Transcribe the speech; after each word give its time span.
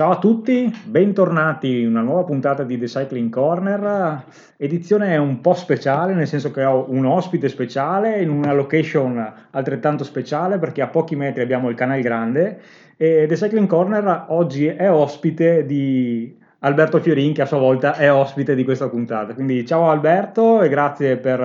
Ciao 0.00 0.12
a 0.12 0.18
tutti, 0.18 0.74
bentornati 0.86 1.80
in 1.80 1.88
una 1.88 2.00
nuova 2.00 2.24
puntata 2.24 2.62
di 2.62 2.78
The 2.78 2.86
Cycling 2.86 3.28
Corner, 3.28 4.24
edizione 4.56 5.18
un 5.18 5.42
po' 5.42 5.52
speciale, 5.52 6.14
nel 6.14 6.26
senso 6.26 6.50
che 6.50 6.64
ho 6.64 6.86
un 6.88 7.04
ospite 7.04 7.50
speciale 7.50 8.22
in 8.22 8.30
una 8.30 8.54
location 8.54 9.22
altrettanto 9.50 10.02
speciale 10.02 10.58
perché 10.58 10.80
a 10.80 10.86
pochi 10.86 11.16
metri 11.16 11.42
abbiamo 11.42 11.68
il 11.68 11.74
Canal 11.74 12.00
Grande. 12.00 12.62
E 12.96 13.26
The 13.28 13.34
Cycling 13.34 13.66
Corner 13.68 14.24
oggi 14.28 14.68
è 14.68 14.90
ospite 14.90 15.66
di 15.66 16.34
Alberto 16.62 17.00
Fiorin 17.00 17.32
che 17.32 17.42
a 17.42 17.46
sua 17.46 17.58
volta 17.58 17.94
è 17.94 18.12
ospite 18.12 18.54
di 18.54 18.64
questa 18.64 18.88
puntata. 18.88 19.32
Quindi 19.32 19.64
ciao 19.64 19.88
Alberto 19.88 20.60
e 20.60 20.68
grazie 20.68 21.16
per 21.16 21.40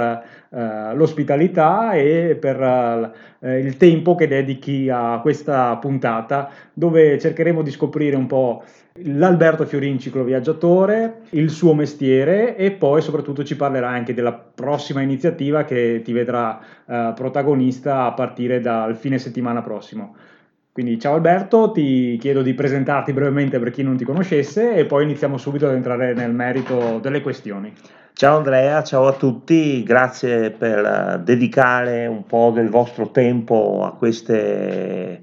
uh, 0.49 0.95
l'ospitalità 0.95 1.93
e 1.93 2.37
per 2.39 2.59
uh, 3.39 3.47
il 3.47 3.77
tempo 3.77 4.15
che 4.15 4.27
dedichi 4.27 4.89
a 4.89 5.19
questa 5.21 5.77
puntata 5.77 6.49
dove 6.73 7.17
cercheremo 7.17 7.61
di 7.61 7.71
scoprire 7.71 8.17
un 8.17 8.27
po' 8.27 8.63
l'Alberto 9.03 9.65
Fiorin 9.65 9.99
cicloviaggiatore, 9.99 11.21
il 11.31 11.49
suo 11.49 11.73
mestiere 11.73 12.57
e 12.57 12.71
poi 12.71 13.01
soprattutto 13.01 13.43
ci 13.45 13.55
parlerà 13.55 13.89
anche 13.89 14.13
della 14.13 14.33
prossima 14.33 15.01
iniziativa 15.01 15.63
che 15.63 16.01
ti 16.03 16.11
vedrà 16.11 16.59
uh, 16.85 17.13
protagonista 17.13 18.03
a 18.03 18.11
partire 18.11 18.59
dal 18.59 18.97
fine 18.97 19.17
settimana 19.17 19.61
prossimo. 19.61 20.15
Quindi 20.75 20.99
ciao 20.99 21.13
Alberto, 21.13 21.71
ti 21.71 22.17
chiedo 22.19 22.41
di 22.41 22.53
presentarti 22.53 23.13
brevemente 23.13 23.59
per 23.59 23.71
chi 23.71 23.81
non 23.81 23.95
ti 23.95 24.03
conoscesse 24.03 24.75
e 24.75 24.83
poi 24.83 25.05
iniziamo 25.05 25.37
subito 25.37 25.67
ad 25.67 25.73
entrare 25.73 26.13
nel 26.13 26.33
merito 26.33 26.99
delle 26.99 27.21
questioni. 27.21 27.71
Ciao 28.11 28.35
Andrea, 28.35 28.83
ciao 28.83 29.07
a 29.07 29.13
tutti, 29.13 29.83
grazie 29.83 30.51
per 30.51 30.79
eh, 30.79 31.21
dedicare 31.23 32.07
un 32.07 32.25
po' 32.25 32.51
del 32.53 32.67
vostro 32.67 33.11
tempo 33.11 33.85
a 33.85 33.95
queste 33.95 35.21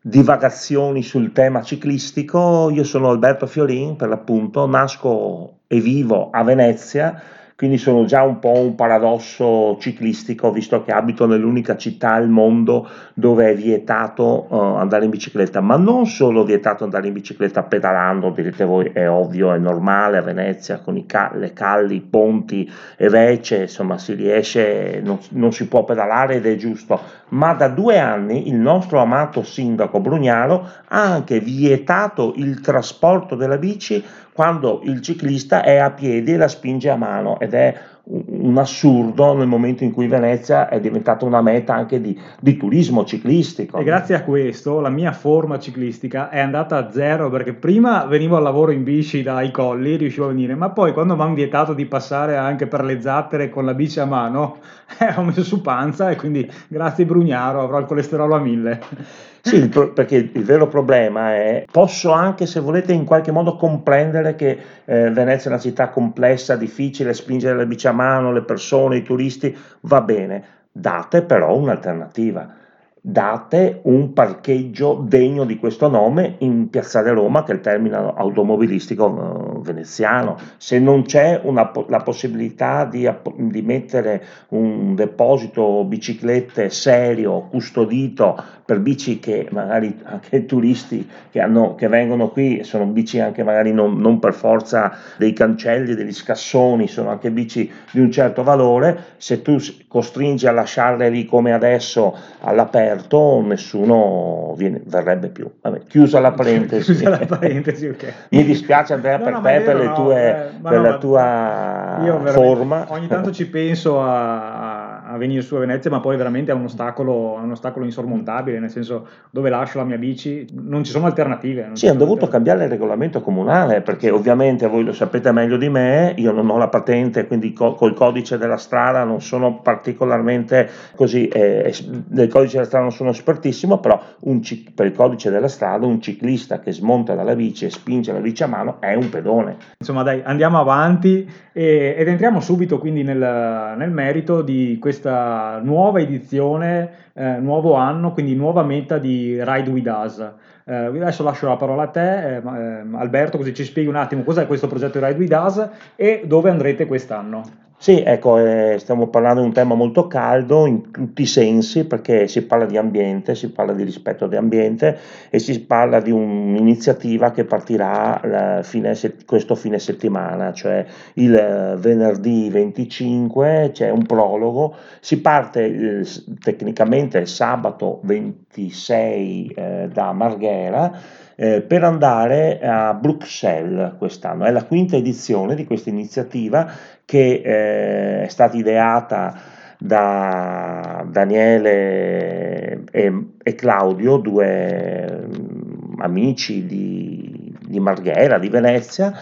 divagazioni 0.00 1.02
sul 1.02 1.32
tema 1.32 1.60
ciclistico. 1.60 2.70
Io 2.70 2.84
sono 2.84 3.10
Alberto 3.10 3.48
Fiorin, 3.48 3.96
per 3.96 4.08
l'appunto, 4.08 4.64
nasco 4.68 5.62
e 5.66 5.80
vivo 5.80 6.30
a 6.30 6.44
Venezia 6.44 7.20
quindi 7.56 7.78
sono 7.78 8.04
già 8.04 8.22
un 8.22 8.40
po' 8.40 8.58
un 8.58 8.74
paradosso 8.74 9.76
ciclistico 9.78 10.50
visto 10.50 10.82
che 10.82 10.90
abito 10.90 11.24
nell'unica 11.26 11.76
città 11.76 12.12
al 12.12 12.28
mondo 12.28 12.88
dove 13.14 13.50
è 13.50 13.54
vietato 13.54 14.46
uh, 14.48 14.54
andare 14.54 15.04
in 15.04 15.10
bicicletta, 15.10 15.60
ma 15.60 15.76
non 15.76 16.06
solo 16.06 16.42
vietato 16.44 16.82
andare 16.82 17.06
in 17.06 17.12
bicicletta 17.12 17.62
pedalando, 17.62 18.30
direte 18.30 18.64
voi 18.64 18.90
è 18.92 19.08
ovvio, 19.08 19.52
è 19.52 19.58
normale 19.58 20.16
a 20.16 20.22
Venezia 20.22 20.80
con 20.80 21.06
ca- 21.06 21.30
le 21.34 21.52
calli, 21.52 21.96
i 21.96 22.00
ponti 22.00 22.68
e 22.96 23.08
vece, 23.08 23.62
insomma 23.62 23.98
si 23.98 24.14
riesce, 24.14 25.00
non, 25.04 25.20
non 25.30 25.52
si 25.52 25.68
può 25.68 25.84
pedalare 25.84 26.36
ed 26.36 26.46
è 26.46 26.56
giusto, 26.56 27.00
ma 27.28 27.54
da 27.54 27.68
due 27.68 27.98
anni 28.00 28.48
il 28.48 28.56
nostro 28.56 28.98
amato 28.98 29.44
sindaco 29.44 30.00
Brugnaro 30.00 30.68
ha 30.88 31.02
anche 31.02 31.38
vietato 31.38 32.32
il 32.36 32.60
trasporto 32.60 33.36
della 33.36 33.58
bici 33.58 34.02
quando 34.34 34.80
il 34.82 35.00
ciclista 35.00 35.62
è 35.62 35.76
a 35.76 35.92
piedi 35.92 36.32
e 36.32 36.36
la 36.36 36.48
spinge 36.48 36.90
a 36.90 36.96
mano 36.96 37.38
ed 37.38 37.54
è 37.54 37.74
un 38.06 38.58
assurdo 38.58 39.32
nel 39.34 39.46
momento 39.46 39.82
in 39.82 39.92
cui 39.92 40.08
Venezia 40.08 40.68
è 40.68 40.78
diventata 40.78 41.24
una 41.24 41.40
meta 41.40 41.74
anche 41.74 42.00
di, 42.00 42.18
di, 42.38 42.56
turismo 42.56 43.04
ciclistico. 43.04 43.78
E 43.78 43.84
grazie 43.84 44.14
a 44.14 44.22
questo 44.22 44.80
la 44.80 44.90
mia 44.90 45.12
forma 45.12 45.58
ciclistica 45.58 46.28
è 46.28 46.40
andata 46.40 46.76
a 46.76 46.90
zero 46.90 47.30
perché 47.30 47.54
prima 47.54 48.04
venivo 48.04 48.36
al 48.36 48.42
lavoro 48.42 48.72
in 48.72 48.82
bici 48.82 49.22
dai 49.22 49.50
colli, 49.50 49.96
riuscivo 49.96 50.26
a 50.26 50.28
venire, 50.28 50.54
ma 50.54 50.70
poi 50.70 50.92
quando 50.92 51.16
mi 51.16 51.22
hanno 51.22 51.34
vietato 51.34 51.72
di 51.72 51.86
passare 51.86 52.36
anche 52.36 52.66
per 52.66 52.84
le 52.84 53.00
zattere 53.00 53.48
con 53.48 53.64
la 53.64 53.72
bici 53.72 54.00
a 54.00 54.04
mano, 54.04 54.58
eh, 54.98 55.14
ho 55.16 55.22
messo 55.22 55.44
su 55.44 55.62
panza 55.62 56.10
e 56.10 56.16
quindi 56.16 56.50
grazie 56.68 57.06
Brugnaro 57.06 57.62
avrò 57.62 57.78
il 57.78 57.86
colesterolo 57.86 58.34
a 58.34 58.40
mille. 58.40 59.32
Sì, 59.46 59.68
perché 59.68 60.30
il 60.32 60.42
vero 60.42 60.68
problema 60.68 61.34
è, 61.34 61.66
posso 61.70 62.12
anche 62.12 62.46
se 62.46 62.60
volete 62.60 62.94
in 62.94 63.04
qualche 63.04 63.30
modo 63.30 63.56
comprendere 63.56 64.36
che 64.36 64.58
eh, 64.86 65.10
Venezia 65.10 65.50
è 65.50 65.52
una 65.52 65.62
città 65.62 65.90
complessa, 65.90 66.56
difficile, 66.56 67.12
spingere 67.12 67.54
la 67.54 67.66
bici 67.66 67.86
a 67.86 67.92
mano, 67.92 68.32
le 68.32 68.40
persone, 68.40 68.96
i 68.96 69.02
turisti, 69.02 69.54
va 69.80 70.00
bene, 70.00 70.44
date 70.72 71.20
però 71.20 71.54
un'alternativa 71.56 72.62
date 73.06 73.80
un 73.82 74.14
parcheggio 74.14 75.04
degno 75.06 75.44
di 75.44 75.58
questo 75.58 75.88
nome 75.88 76.36
in 76.38 76.70
Piazzale 76.70 77.10
Roma, 77.10 77.42
che 77.42 77.52
è 77.52 77.54
il 77.56 77.60
terminal 77.60 78.14
automobilistico 78.16 79.04
uh, 79.04 79.60
veneziano. 79.60 80.38
Se 80.56 80.78
non 80.78 81.02
c'è 81.02 81.38
una, 81.44 81.70
la 81.88 81.98
possibilità 81.98 82.86
di, 82.86 83.06
di, 83.36 83.60
mettere 83.60 84.24
un 84.48 84.94
deposito 84.94 85.84
biciclette 85.84 86.70
serio, 86.70 87.42
custodito 87.50 88.42
per 88.64 88.80
bici 88.80 89.18
che 89.18 89.48
magari 89.50 89.98
anche 90.04 90.46
turisti 90.46 91.08
che, 91.30 91.40
hanno, 91.40 91.74
che 91.74 91.88
vengono 91.88 92.28
qui 92.28 92.64
sono 92.64 92.86
bici 92.86 93.20
anche 93.20 93.42
magari 93.42 93.72
non, 93.72 93.98
non 93.98 94.18
per 94.18 94.34
forza 94.34 94.96
dei 95.16 95.32
cancelli, 95.32 95.94
degli 95.94 96.12
scassoni, 96.12 96.88
sono 96.88 97.10
anche 97.10 97.30
bici 97.30 97.70
di 97.90 98.00
un 98.00 98.10
certo 98.10 98.42
valore, 98.42 99.14
se 99.16 99.42
tu 99.42 99.56
costringi 99.88 100.46
a 100.46 100.52
lasciarle 100.52 101.08
lì 101.08 101.24
come 101.24 101.52
adesso 101.52 102.16
all'aperto, 102.40 102.72
aperto 102.84 103.42
nessuno 103.42 104.54
viene, 104.56 104.80
verrebbe 104.84 105.28
più. 105.28 105.50
Vabbè, 105.60 105.82
chiusa 105.86 106.20
la 106.20 106.32
parentesi. 106.34 106.92
chiusa 106.92 107.10
la 107.10 107.26
parentesi 107.26 107.88
okay. 107.88 108.12
Mi 108.30 108.44
dispiace 108.44 108.94
Andrea 108.94 109.18
no, 109.18 109.24
per 109.24 109.32
no, 109.32 109.40
te, 109.40 109.60
per, 109.60 109.76
le 109.76 109.92
tue, 109.92 110.28
eh, 110.28 110.60
per 110.60 110.80
la 110.80 110.98
tua 110.98 112.22
forma. 112.32 112.86
Ogni 112.88 113.06
tanto 113.06 113.30
ci 113.30 113.48
penso 113.48 114.00
a, 114.00 114.83
a, 115.14 115.18
venire 115.18 115.42
su 115.42 115.54
a 115.54 115.60
Venezia, 115.60 115.90
ma 115.90 116.00
poi 116.00 116.16
veramente 116.16 116.52
è 116.52 116.54
un 116.54 116.64
ostacolo, 116.64 117.32
un 117.32 117.50
ostacolo 117.50 117.84
insormontabile, 117.84 118.58
nel 118.58 118.70
senso 118.70 119.06
dove 119.30 119.50
lascio 119.50 119.78
la 119.78 119.84
mia 119.84 119.98
bici 119.98 120.46
non 120.52 120.84
ci 120.84 120.90
sono 120.90 121.06
alternative. 121.06 121.70
sì, 121.74 121.86
hanno 121.86 121.98
dovuto 121.98 122.28
cambiare 122.28 122.64
il 122.64 122.70
regolamento 122.70 123.20
comunale, 123.20 123.80
perché 123.80 124.10
ovviamente 124.10 124.66
voi 124.66 124.84
lo 124.84 124.92
sapete 124.92 125.32
meglio 125.32 125.56
di 125.56 125.68
me, 125.68 126.14
io 126.16 126.32
non 126.32 126.48
ho 126.50 126.58
la 126.58 126.68
patente, 126.68 127.26
quindi 127.26 127.52
co- 127.52 127.74
col 127.74 127.94
codice 127.94 128.38
della 128.38 128.56
strada 128.56 129.04
non 129.04 129.20
sono 129.20 129.60
particolarmente 129.60 130.68
così, 130.94 131.28
eh, 131.28 131.72
nel 132.08 132.28
codice 132.28 132.54
della 132.54 132.66
strada 132.66 132.84
non 132.84 132.92
sono 132.92 133.10
espertissimo, 133.10 133.78
però 133.78 134.00
cic- 134.40 134.72
per 134.74 134.86
il 134.86 134.92
codice 134.92 135.30
della 135.30 135.48
strada 135.48 135.86
un 135.86 136.00
ciclista 136.00 136.60
che 136.60 136.72
smonta 136.72 137.14
dalla 137.14 137.34
bici 137.34 137.64
e 137.64 137.70
spinge 137.70 138.12
la 138.12 138.20
bici 138.20 138.42
a 138.42 138.46
mano 138.46 138.80
è 138.80 138.94
un 138.94 139.08
pedone. 139.08 139.56
Insomma 139.78 140.02
dai, 140.02 140.20
andiamo 140.24 140.58
avanti 140.58 141.28
e, 141.52 141.94
ed 141.96 142.08
entriamo 142.08 142.40
subito 142.40 142.78
quindi 142.78 143.02
nel, 143.02 143.74
nel, 143.76 143.90
merito 143.90 144.42
di 144.42 144.76
questa 144.80 145.03
nuova 145.10 146.00
edizione, 146.00 146.90
eh, 147.12 147.38
nuovo 147.38 147.74
anno, 147.74 148.12
quindi 148.12 148.34
nuova 148.34 148.62
meta 148.62 148.98
di 148.98 149.42
Ride 149.42 149.70
With 149.70 149.86
Us. 149.86 150.32
Eh, 150.66 150.74
adesso 150.74 151.22
lascio 151.22 151.46
la 151.46 151.56
parola 151.56 151.82
a 151.82 151.88
te, 151.88 152.36
eh, 152.36 152.42
eh 152.42 152.84
Alberto, 152.94 153.36
così 153.36 153.52
ci 153.54 153.64
spieghi 153.64 153.88
un 153.88 153.96
attimo 153.96 154.22
cos'è 154.22 154.46
questo 154.46 154.66
progetto 154.66 154.98
di 154.98 155.04
Ride 155.04 155.18
With 155.18 155.32
Us 155.32 155.68
e 155.96 156.22
dove 156.26 156.50
andrete 156.50 156.86
quest'anno. 156.86 157.42
Sì, 157.84 158.00
ecco, 158.00 158.38
eh, 158.38 158.76
stiamo 158.78 159.08
parlando 159.08 159.40
di 159.42 159.46
un 159.48 159.52
tema 159.52 159.74
molto 159.74 160.06
caldo 160.06 160.64
in 160.64 160.90
tutti 160.90 161.20
i 161.20 161.26
sensi 161.26 161.84
perché 161.84 162.26
si 162.28 162.46
parla 162.46 162.64
di 162.64 162.78
ambiente, 162.78 163.34
si 163.34 163.50
parla 163.52 163.74
di 163.74 163.82
rispetto 163.84 164.26
dell'ambiente 164.26 164.98
e 165.28 165.38
si 165.38 165.60
parla 165.66 166.00
di 166.00 166.10
un'iniziativa 166.10 167.30
che 167.30 167.44
partirà 167.44 168.62
fine, 168.62 168.94
questo 169.26 169.54
fine 169.54 169.78
settimana, 169.78 170.50
cioè 170.54 170.86
il 171.16 171.34
eh, 171.34 171.76
venerdì 171.76 172.48
25 172.48 173.68
c'è 173.74 173.90
un 173.90 174.06
prologo, 174.06 174.74
si 175.00 175.20
parte 175.20 175.64
eh, 176.00 176.06
tecnicamente 176.40 177.26
sabato 177.26 178.00
26 178.04 179.48
eh, 179.54 179.88
da 179.92 180.10
Marghera 180.12 180.90
eh, 181.36 181.62
per 181.62 181.84
andare 181.84 182.58
a 182.60 182.92
Bruxelles 182.94 183.94
quest'anno. 183.98 184.44
È 184.44 184.50
la 184.50 184.64
quinta 184.64 184.96
edizione 184.96 185.54
di 185.54 185.64
questa 185.64 185.90
iniziativa 185.90 186.68
che 187.04 187.42
eh, 187.44 188.24
è 188.24 188.28
stata 188.28 188.56
ideata 188.56 189.38
da 189.78 191.04
Daniele 191.10 192.84
e, 192.90 193.26
e 193.42 193.54
Claudio, 193.54 194.16
due 194.16 195.26
mm, 195.26 196.00
amici 196.00 196.66
di, 196.66 197.54
di, 197.60 197.78
Marghera, 197.80 198.38
di 198.38 198.48
Venezia, 198.48 199.12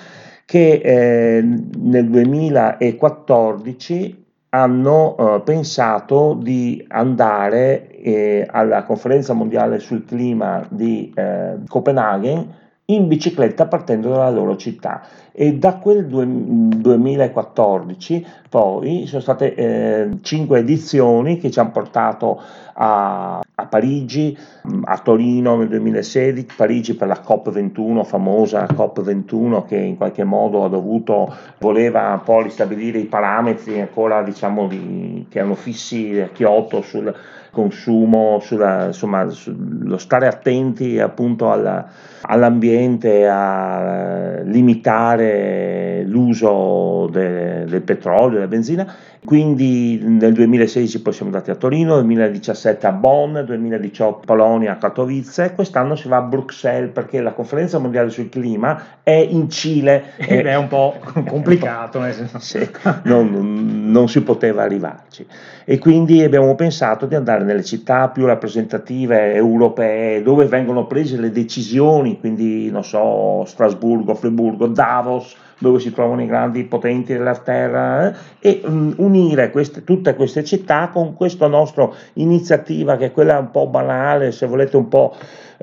che 0.45 0.81
eh, 0.85 1.43
nel 1.43 2.09
2014 2.09 4.22
hanno 4.55 5.17
eh, 5.17 5.41
pensato 5.41 6.39
di 6.41 6.85
andare 6.89 7.89
eh, 7.89 8.47
alla 8.51 8.83
conferenza 8.85 9.33
mondiale 9.33 9.79
sul 9.79 10.05
clima 10.05 10.67
di 10.69 11.11
eh, 11.15 11.59
Copenaghen 11.67 12.61
in 12.87 13.07
bicicletta 13.07 13.67
partendo 13.67 14.09
dalla 14.11 14.31
loro 14.31 14.57
città. 14.57 15.03
E 15.35 15.55
da 15.55 15.77
quel 15.77 16.07
due, 16.07 16.27
2014 16.29 18.27
poi 18.51 19.07
sono 19.07 19.23
state 19.23 19.55
eh, 19.55 20.09
cinque 20.21 20.59
edizioni 20.59 21.39
che 21.39 21.51
ci 21.51 21.59
hanno 21.59 21.71
portato 21.71 22.39
a, 22.75 23.41
a, 23.55 23.67
Parigi, 23.67 24.37
a 24.85 24.99
Torino 24.99 25.57
nel 25.57 25.69
2016, 25.69 26.49
Parigi 26.55 26.95
per 26.95 27.09
la 27.09 27.23
COP21, 27.27 28.05
famosa 28.05 28.65
COP21 28.65 29.65
che 29.65 29.77
in 29.77 29.97
qualche 29.97 30.25
modo 30.25 30.65
ha 30.65 30.69
dovuto, 30.69 31.35
voleva 31.59 32.13
un 32.13 32.23
po' 32.23 32.43
ristabilire 32.43 32.99
i 32.99 33.07
parametri 33.07 33.81
ancora 33.81 34.23
diciamo 34.23 34.67
di, 34.67 35.27
che 35.31 35.39
erano 35.39 35.55
fissi 35.55 36.21
a 36.21 36.29
Kyoto 36.29 36.83
sul 36.83 37.15
consumo, 37.53 38.39
sulla, 38.41 38.87
insomma, 38.87 39.29
sullo 39.29 39.99
stare 39.99 40.27
attenti 40.27 40.99
appunto 40.99 41.53
alla, 41.53 41.87
all'ambiente, 42.23 43.29
a 43.29 44.41
limitare 44.43 46.03
l'uso 46.07 47.09
de, 47.13 47.65
del 47.67 47.83
petrolio, 47.83 48.37
della 48.37 48.49
benzina. 48.49 48.93
Quindi 49.25 50.01
nel 50.03 50.33
2016 50.33 51.01
poi 51.01 51.13
siamo 51.13 51.31
andati 51.31 51.53
a 51.53 51.55
Torino, 51.55 51.95
nel 51.95 52.07
2017 52.07 52.87
a 52.89 52.93
Bonn, 52.93 53.33
nel 53.35 53.45
2018 53.45 54.19
a 54.19 54.25
Polonia, 54.25 54.73
a 54.73 54.77
Katowice, 54.77 55.53
quest'anno 55.55 55.95
si 55.95 56.09
va 56.09 56.17
a 56.17 56.23
Bruxelles 56.23 56.91
perché 56.91 57.21
la 57.21 57.33
conferenza 57.33 57.79
mondiale 57.79 58.11
sul 58.11 58.29
clima 58.29 59.01
è 59.05 59.13
in 59.13 59.49
Cile. 59.49 60.15
Ed 60.33 60.47
è 60.47 60.57
un 60.57 60.67
po' 60.67 60.97
complicato, 61.29 62.01
nel 62.01 62.15
senso. 62.15 62.41
Sì, 62.41 62.69
non, 63.05 63.91
non 63.91 64.09
si 64.09 64.23
poteva 64.23 64.63
arrivarci. 64.63 65.25
E 65.65 65.79
quindi 65.79 66.23
abbiamo 66.25 66.55
pensato 66.57 67.07
di 67.07 67.15
andare 67.15 67.42
nelle 67.43 67.65
città 67.65 68.09
più 68.09 68.27
rappresentative 68.27 69.35
europee, 69.35 70.23
dove 70.23 70.47
vengono 70.47 70.87
prese 70.87 71.19
le 71.19 71.31
decisioni, 71.31 72.19
quindi 72.19 72.71
non 72.71 72.85
so, 72.85 73.45
Strasburgo, 73.45 74.15
Friburgo, 74.15 74.67
Davos, 74.67 75.35
dove 75.63 75.79
si 75.79 75.93
trovano 75.93 76.23
i 76.23 76.27
grandi 76.27 76.65
potenti 76.65 77.13
della 77.13 77.37
terra 77.37 78.11
eh, 78.11 78.15
e 78.41 78.61
um, 78.65 78.93
unire 78.99 79.51
queste, 79.51 79.85
tutte 79.85 80.15
queste 80.15 80.43
città 80.43 80.89
con 80.89 81.15
questa 81.15 81.47
nostra 81.47 81.89
iniziativa 82.15 82.97
che 82.97 83.07
è 83.07 83.13
quella 83.13 83.39
un 83.39 83.51
po' 83.53 83.69
banale, 83.69 84.33
se 84.33 84.47
volete 84.47 84.77
un 84.77 84.89
po' 84.89 85.15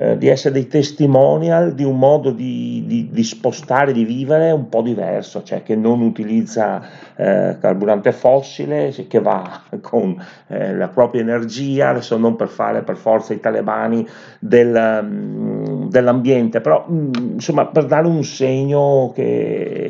eh, 0.02 0.16
di 0.16 0.28
essere 0.28 0.54
dei 0.54 0.66
testimonial 0.66 1.74
di 1.74 1.84
un 1.84 1.98
modo 1.98 2.30
di, 2.30 2.84
di, 2.86 3.10
di, 3.10 3.22
spostare, 3.22 3.92
di 3.92 4.04
vivere 4.04 4.50
un 4.50 4.70
po' 4.70 4.80
diverso, 4.80 5.42
cioè 5.42 5.62
che 5.62 5.76
non 5.76 6.00
utilizza 6.00 6.80
eh, 7.14 7.58
carburante 7.60 8.10
fossile, 8.12 8.94
che 9.06 9.20
va 9.20 9.60
con 9.82 10.16
eh, 10.46 10.74
la 10.74 10.88
propria 10.88 11.20
energia, 11.20 11.90
adesso 11.90 12.16
non 12.16 12.34
per 12.34 12.48
fare 12.48 12.80
per 12.80 12.96
forza 12.96 13.34
i 13.34 13.40
talebani 13.40 14.08
del, 14.38 15.02
um, 15.02 15.90
dell'ambiente, 15.90 16.62
però 16.62 16.86
um, 16.88 17.10
insomma 17.34 17.66
per 17.66 17.84
dare 17.84 18.06
un 18.06 18.24
segno 18.24 19.12
che 19.14 19.89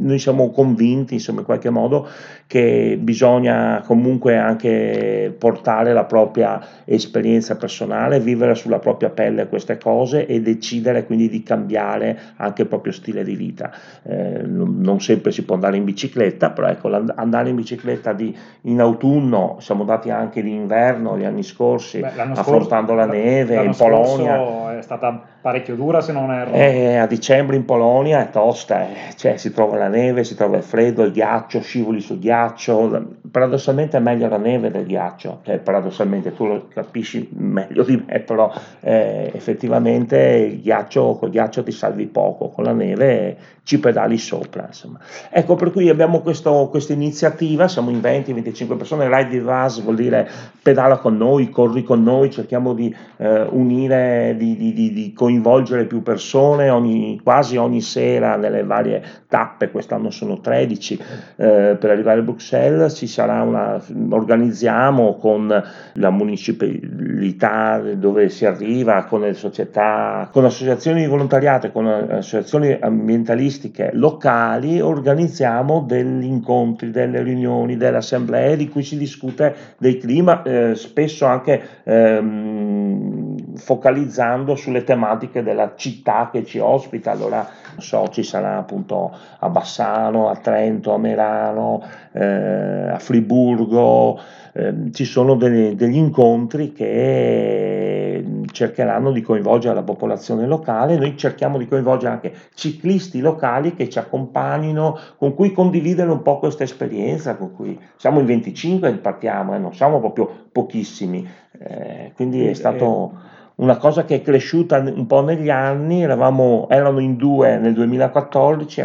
noi 0.00 0.18
siamo 0.18 0.50
convinti 0.50 1.14
insomma 1.14 1.40
in 1.40 1.46
qualche 1.46 1.70
modo 1.70 2.08
che 2.46 2.98
bisogna 3.00 3.82
comunque 3.84 4.36
anche 4.36 5.34
portare 5.38 5.92
la 5.92 6.04
propria 6.04 6.60
esperienza 6.84 7.56
personale, 7.56 8.20
vivere 8.20 8.54
sulla 8.54 8.78
propria 8.78 9.10
pelle 9.10 9.48
queste 9.48 9.76
cose 9.78 10.26
e 10.26 10.40
decidere 10.40 11.04
quindi 11.04 11.28
di 11.28 11.42
cambiare 11.42 12.18
anche 12.36 12.62
il 12.62 12.68
proprio 12.68 12.92
stile 12.92 13.22
di 13.22 13.34
vita. 13.34 13.70
Eh, 14.02 14.42
non 14.44 15.00
sempre 15.00 15.30
si 15.30 15.44
può 15.44 15.54
andare 15.54 15.76
in 15.76 15.84
bicicletta, 15.84 16.50
però 16.50 16.68
ecco, 16.68 16.90
andare 17.14 17.50
in 17.50 17.56
bicicletta 17.56 18.12
di, 18.12 18.34
in 18.62 18.80
autunno, 18.80 19.56
siamo 19.60 19.82
andati 19.82 20.10
anche 20.10 20.42
d'inverno 20.42 21.18
gli 21.18 21.24
anni 21.24 21.42
scorsi, 21.42 22.00
Beh, 22.00 22.12
affrontando 22.34 22.92
scorso, 22.92 23.06
la 23.06 23.06
neve 23.06 23.62
in 23.62 23.74
Polonia. 23.76 24.78
È 24.78 24.82
stata 24.82 25.22
parecchio 25.40 25.76
dura 25.76 26.00
se 26.00 26.12
non 26.12 26.30
erro. 26.32 26.52
Eh, 26.52 26.96
a 26.96 27.06
dicembre 27.06 27.56
in 27.56 27.64
Polonia 27.64 28.20
è 28.20 28.30
tosta, 28.30 28.82
eh. 28.82 29.14
cioè 29.16 29.36
si 29.36 29.52
trova 29.52 29.76
la 29.76 29.87
neve, 29.88 30.24
si 30.24 30.34
trova 30.34 30.56
il 30.56 30.62
freddo, 30.62 31.02
il 31.02 31.12
ghiaccio, 31.12 31.60
scivoli 31.60 32.00
sul 32.00 32.18
ghiaccio, 32.18 33.16
paradossalmente 33.30 33.96
è 33.96 34.00
meglio 34.00 34.28
la 34.28 34.38
neve 34.38 34.70
del 34.70 34.86
ghiaccio, 34.86 35.40
cioè, 35.44 35.58
paradossalmente 35.58 36.34
tu 36.34 36.46
lo 36.46 36.68
capisci 36.72 37.28
meglio 37.32 37.82
di 37.82 38.02
me, 38.06 38.20
però 38.20 38.52
eh, 38.80 39.30
effettivamente 39.34 40.16
il 40.18 40.60
ghiaccio, 40.60 41.16
col 41.16 41.30
ghiaccio 41.30 41.62
ti 41.62 41.72
salvi 41.72 42.06
poco, 42.06 42.50
con 42.50 42.64
la 42.64 42.72
neve 42.72 43.36
ci 43.68 43.78
pedali 43.80 44.16
sopra. 44.16 44.64
Insomma. 44.68 44.98
Ecco, 45.28 45.54
per 45.54 45.72
cui 45.72 45.90
abbiamo 45.90 46.20
questa 46.22 46.50
iniziativa, 46.88 47.68
siamo 47.68 47.90
in 47.90 47.98
20-25 47.98 48.78
persone, 48.78 49.14
Ride 49.14 49.36
with 49.36 49.46
Us 49.46 49.82
vuol 49.82 49.96
dire 49.96 50.26
pedala 50.62 50.96
con 50.96 51.18
noi, 51.18 51.50
corri 51.50 51.82
con 51.82 52.02
noi, 52.02 52.30
cerchiamo 52.30 52.72
di 52.72 52.94
eh, 53.18 53.42
unire, 53.42 54.34
di, 54.38 54.56
di, 54.56 54.72
di, 54.72 54.92
di 54.94 55.12
coinvolgere 55.12 55.84
più 55.84 56.02
persone 56.02 56.70
ogni, 56.70 57.20
quasi 57.22 57.58
ogni 57.58 57.82
sera 57.82 58.36
nelle 58.36 58.64
varie 58.64 59.02
tappe, 59.28 59.68
quest'anno 59.78 60.10
sono 60.10 60.40
13 60.40 60.94
eh, 61.36 61.76
per 61.78 61.90
arrivare 61.90 62.18
a 62.18 62.22
Bruxelles, 62.24 62.96
ci 62.96 63.06
sarà 63.06 63.42
una, 63.42 63.80
organizziamo 64.10 65.14
con 65.14 65.46
la 65.92 66.10
municipalità 66.10 67.80
dove 67.94 68.28
si 68.28 68.44
arriva, 68.44 69.04
con 69.04 69.20
le 69.20 69.34
società, 69.34 70.28
con 70.32 70.44
associazioni 70.44 71.02
di 71.02 71.06
volontariato, 71.06 71.70
con 71.70 71.86
associazioni 71.86 72.76
ambientalistiche 72.80 73.90
locali, 73.92 74.80
organizziamo 74.80 75.84
degli 75.86 76.24
incontri, 76.24 76.90
delle 76.90 77.22
riunioni, 77.22 77.76
delle 77.76 77.98
assemblee 77.98 78.56
di 78.56 78.68
cui 78.68 78.82
si 78.82 78.98
discute 78.98 79.54
del 79.78 79.98
clima, 79.98 80.42
eh, 80.42 80.74
spesso 80.74 81.24
anche 81.24 81.62
ehm, 81.84 83.54
focalizzando 83.54 84.56
sulle 84.56 84.82
tematiche 84.82 85.42
della 85.42 85.74
città 85.76 86.30
che 86.32 86.44
ci 86.44 86.58
ospita. 86.58 87.12
Allora, 87.12 87.46
non 87.72 87.82
so, 87.82 88.08
ci 88.08 88.22
sarà 88.22 88.56
appunto 88.56 89.10
a 89.38 89.48
Bassano, 89.48 89.67
a 89.76 90.36
Trento, 90.36 90.92
a 90.92 90.98
Merano, 90.98 91.82
eh, 92.12 92.90
a 92.90 92.98
Friburgo, 92.98 94.18
eh, 94.52 94.74
ci 94.92 95.04
sono 95.04 95.34
degli, 95.34 95.74
degli 95.74 95.96
incontri 95.96 96.72
che 96.72 98.24
cercheranno 98.50 99.12
di 99.12 99.20
coinvolgere 99.22 99.74
la 99.74 99.82
popolazione 99.82 100.46
locale, 100.46 100.96
noi 100.96 101.16
cerchiamo 101.16 101.58
di 101.58 101.66
coinvolgere 101.66 102.12
anche 102.12 102.32
ciclisti 102.54 103.20
locali 103.20 103.74
che 103.74 103.88
ci 103.88 103.98
accompagnino, 103.98 104.98
con 105.16 105.34
cui 105.34 105.52
condividere 105.52 106.10
un 106.10 106.22
po' 106.22 106.38
questa 106.38 106.64
esperienza, 106.64 107.36
con 107.36 107.54
cui 107.54 107.78
siamo 107.96 108.20
in 108.20 108.26
25 108.26 108.88
e 108.88 108.92
partiamo, 108.94 109.54
eh, 109.54 109.58
non 109.58 109.74
siamo 109.74 110.00
proprio 110.00 110.48
pochissimi, 110.50 111.26
eh, 111.60 112.12
quindi 112.14 112.46
è 112.46 112.54
stato 112.54 113.36
una 113.58 113.76
cosa 113.76 114.04
che 114.04 114.16
è 114.16 114.22
cresciuta 114.22 114.78
un 114.78 115.06
po' 115.06 115.22
negli 115.22 115.50
anni, 115.50 116.02
eravamo, 116.02 116.68
erano 116.70 117.00
in 117.00 117.16
due 117.16 117.58
nel 117.58 117.72
2014, 117.72 118.80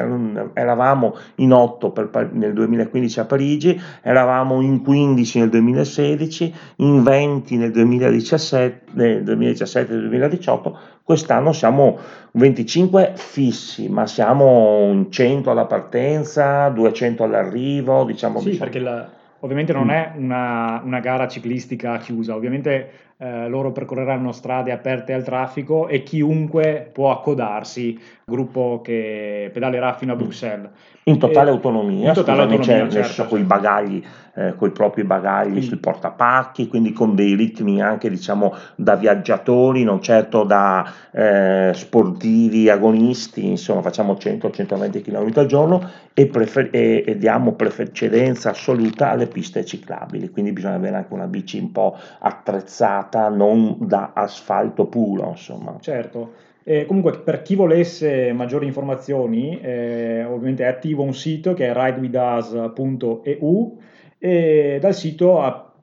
eravamo 0.53 1.15
in 1.35 1.53
otto 1.53 1.91
per, 1.91 2.31
nel 2.31 2.53
2015 2.53 3.19
a 3.19 3.25
Parigi, 3.25 3.79
eravamo 4.01 4.61
in 4.61 4.81
15 4.81 5.39
nel 5.39 5.49
2016, 5.49 6.53
in 6.77 7.03
20 7.03 7.57
nel 7.57 7.71
2017, 7.71 8.81
nel 8.93 9.23
2017 9.23 9.93
e 9.93 9.97
2018, 9.97 10.77
quest'anno 11.03 11.51
siamo 11.51 11.97
25 12.31 13.13
fissi, 13.15 13.89
ma 13.89 14.07
siamo 14.07 14.85
un 14.85 15.11
100 15.11 15.51
alla 15.51 15.65
partenza, 15.65 16.69
200 16.69 17.23
all'arrivo, 17.23 18.05
diciamo. 18.05 18.39
Sì, 18.39 18.57
perché 18.57 18.79
la, 18.79 19.07
ovviamente 19.41 19.71
non 19.71 19.85
mm. 19.85 19.89
è 19.89 20.11
una, 20.15 20.81
una 20.83 20.99
gara 20.99 21.27
ciclistica 21.27 21.97
chiusa, 21.99 22.33
ovviamente 22.33 22.89
eh, 23.17 23.47
loro 23.47 23.71
percorreranno 23.71 24.31
strade 24.31 24.71
aperte 24.71 25.13
al 25.13 25.23
traffico 25.23 25.87
e 25.87 26.03
chiunque 26.03 26.89
può 26.91 27.11
accodarsi, 27.11 27.99
gruppo 28.25 28.81
che 28.83 29.49
pedalerà 29.53 29.93
fino 29.93 30.13
a 30.13 30.15
Bruxelles. 30.15 30.69
In 31.05 31.19
totale 31.19 31.49
e, 31.49 31.53
autonomia, 31.53 32.07
in 32.09 32.13
totale 32.13 32.41
autonomia 32.43 32.89
certo, 32.89 33.13
certo. 33.13 33.25
con 33.25 33.39
i 33.39 33.43
bagagli, 33.43 34.01
eh, 34.35 34.55
con 34.55 34.69
i 34.69 34.71
propri 34.71 35.03
bagagli 35.03 35.49
quindi, 35.49 35.67
sui 35.67 35.77
portapacchi, 35.77 36.67
quindi 36.67 36.93
con 36.93 37.13
dei 37.13 37.35
ritmi 37.35 37.81
anche 37.81 38.09
diciamo 38.09 38.55
da 38.75 38.95
viaggiatori, 38.95 39.83
non 39.83 40.01
certo 40.01 40.43
da 40.43 40.89
eh, 41.11 41.71
sportivi 41.73 42.69
agonisti, 42.69 43.45
insomma 43.45 43.81
facciamo 43.81 44.13
100-120 44.13 45.01
km 45.01 45.31
al 45.35 45.45
giorno 45.45 45.89
e, 46.13 46.27
prefer- 46.27 46.73
e, 46.73 47.03
e 47.05 47.17
diamo 47.17 47.53
precedenza 47.53 48.51
assoluta 48.51 49.09
alle 49.09 49.27
piste 49.27 49.65
ciclabili, 49.65 50.29
quindi 50.29 50.53
bisogna 50.53 50.75
avere 50.75 50.95
anche 50.95 51.13
una 51.13 51.27
bici 51.27 51.59
un 51.59 51.71
po' 51.71 51.97
attrezzata 52.19 53.02
fatta 53.03 53.29
non 53.29 53.77
da 53.79 54.11
asfalto 54.13 54.85
puro, 54.85 55.29
insomma. 55.29 55.75
Certo. 55.79 56.33
Eh, 56.63 56.85
comunque, 56.85 57.19
per 57.19 57.41
chi 57.41 57.55
volesse 57.55 58.31
maggiori 58.31 58.65
informazioni, 58.65 59.59
eh, 59.59 60.23
ovviamente 60.23 60.63
è 60.63 60.67
attivo 60.67 61.03
un 61.03 61.13
sito 61.13 61.53
che 61.53 61.67
è 61.67 61.73
ridewithus.eu 61.73 63.79
e 64.17 64.77
dal 64.79 64.93
sito 64.93 65.41
a, 65.41 65.73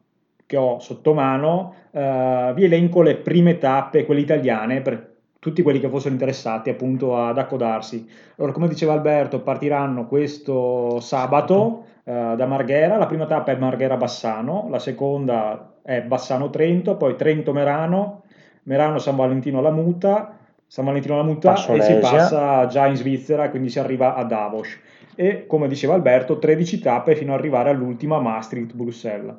che 0.47 0.57
ho 0.57 0.79
sotto 0.79 1.13
mano 1.13 1.75
eh, 1.91 2.53
vi 2.55 2.65
elenco 2.65 3.03
le 3.03 3.17
prime 3.17 3.59
tappe, 3.59 4.07
quelle 4.07 4.23
italiane, 4.23 4.81
per 4.81 5.09
tutti 5.39 5.61
quelli 5.63 5.81
che 5.81 5.89
fossero 5.89 6.15
interessati 6.15 6.71
appunto 6.71 7.17
ad 7.17 7.37
accodarsi. 7.37 8.09
Allora, 8.37 8.53
come 8.53 8.69
diceva 8.69 8.95
Alberto, 8.95 9.41
partiranno 9.41 10.07
questo 10.07 10.99
sabato 11.01 11.85
eh, 12.05 12.35
da 12.37 12.47
Marghera, 12.47 12.97
la 12.97 13.07
prima 13.07 13.27
tappa 13.27 13.53
è 13.53 13.57
Marghera-Bassano, 13.57 14.69
la 14.71 14.79
seconda 14.79 15.70
è 15.83 16.03
Bassano-Trento, 16.03 16.97
poi 16.97 17.17
Trento-Merano, 17.17 18.23
Merano-San 18.65 19.17
Valentino-La 19.17 19.71
Muta, 19.71 20.37
San 20.67 20.85
Valentino-La 20.85 21.23
Muta 21.23 21.55
e 21.55 21.81
si 21.81 21.95
passa 21.95 22.67
già 22.67 22.87
in 22.87 22.97
Svizzera, 22.97 23.51
quindi 23.51 23.71
si 23.71 23.79
arriva 23.79 24.15
a 24.15 24.25
Davos. 24.25 24.69
E 25.15 25.47
come 25.47 25.69
diceva 25.69 25.95
Alberto, 25.95 26.39
13 26.39 26.79
tappe 26.79 27.17
fino 27.17 27.33
ad 27.33 27.39
arrivare 27.41 27.71
all'ultima 27.71 28.21
Maastricht-Bruxelles. 28.21 29.35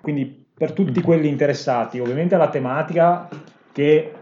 Quindi 0.00 0.44
per 0.54 0.72
tutti 0.72 1.00
mm. 1.00 1.02
quelli 1.02 1.28
interessati, 1.28 2.00
ovviamente 2.00 2.34
alla 2.34 2.48
tematica 2.48 3.28
che 3.72 4.12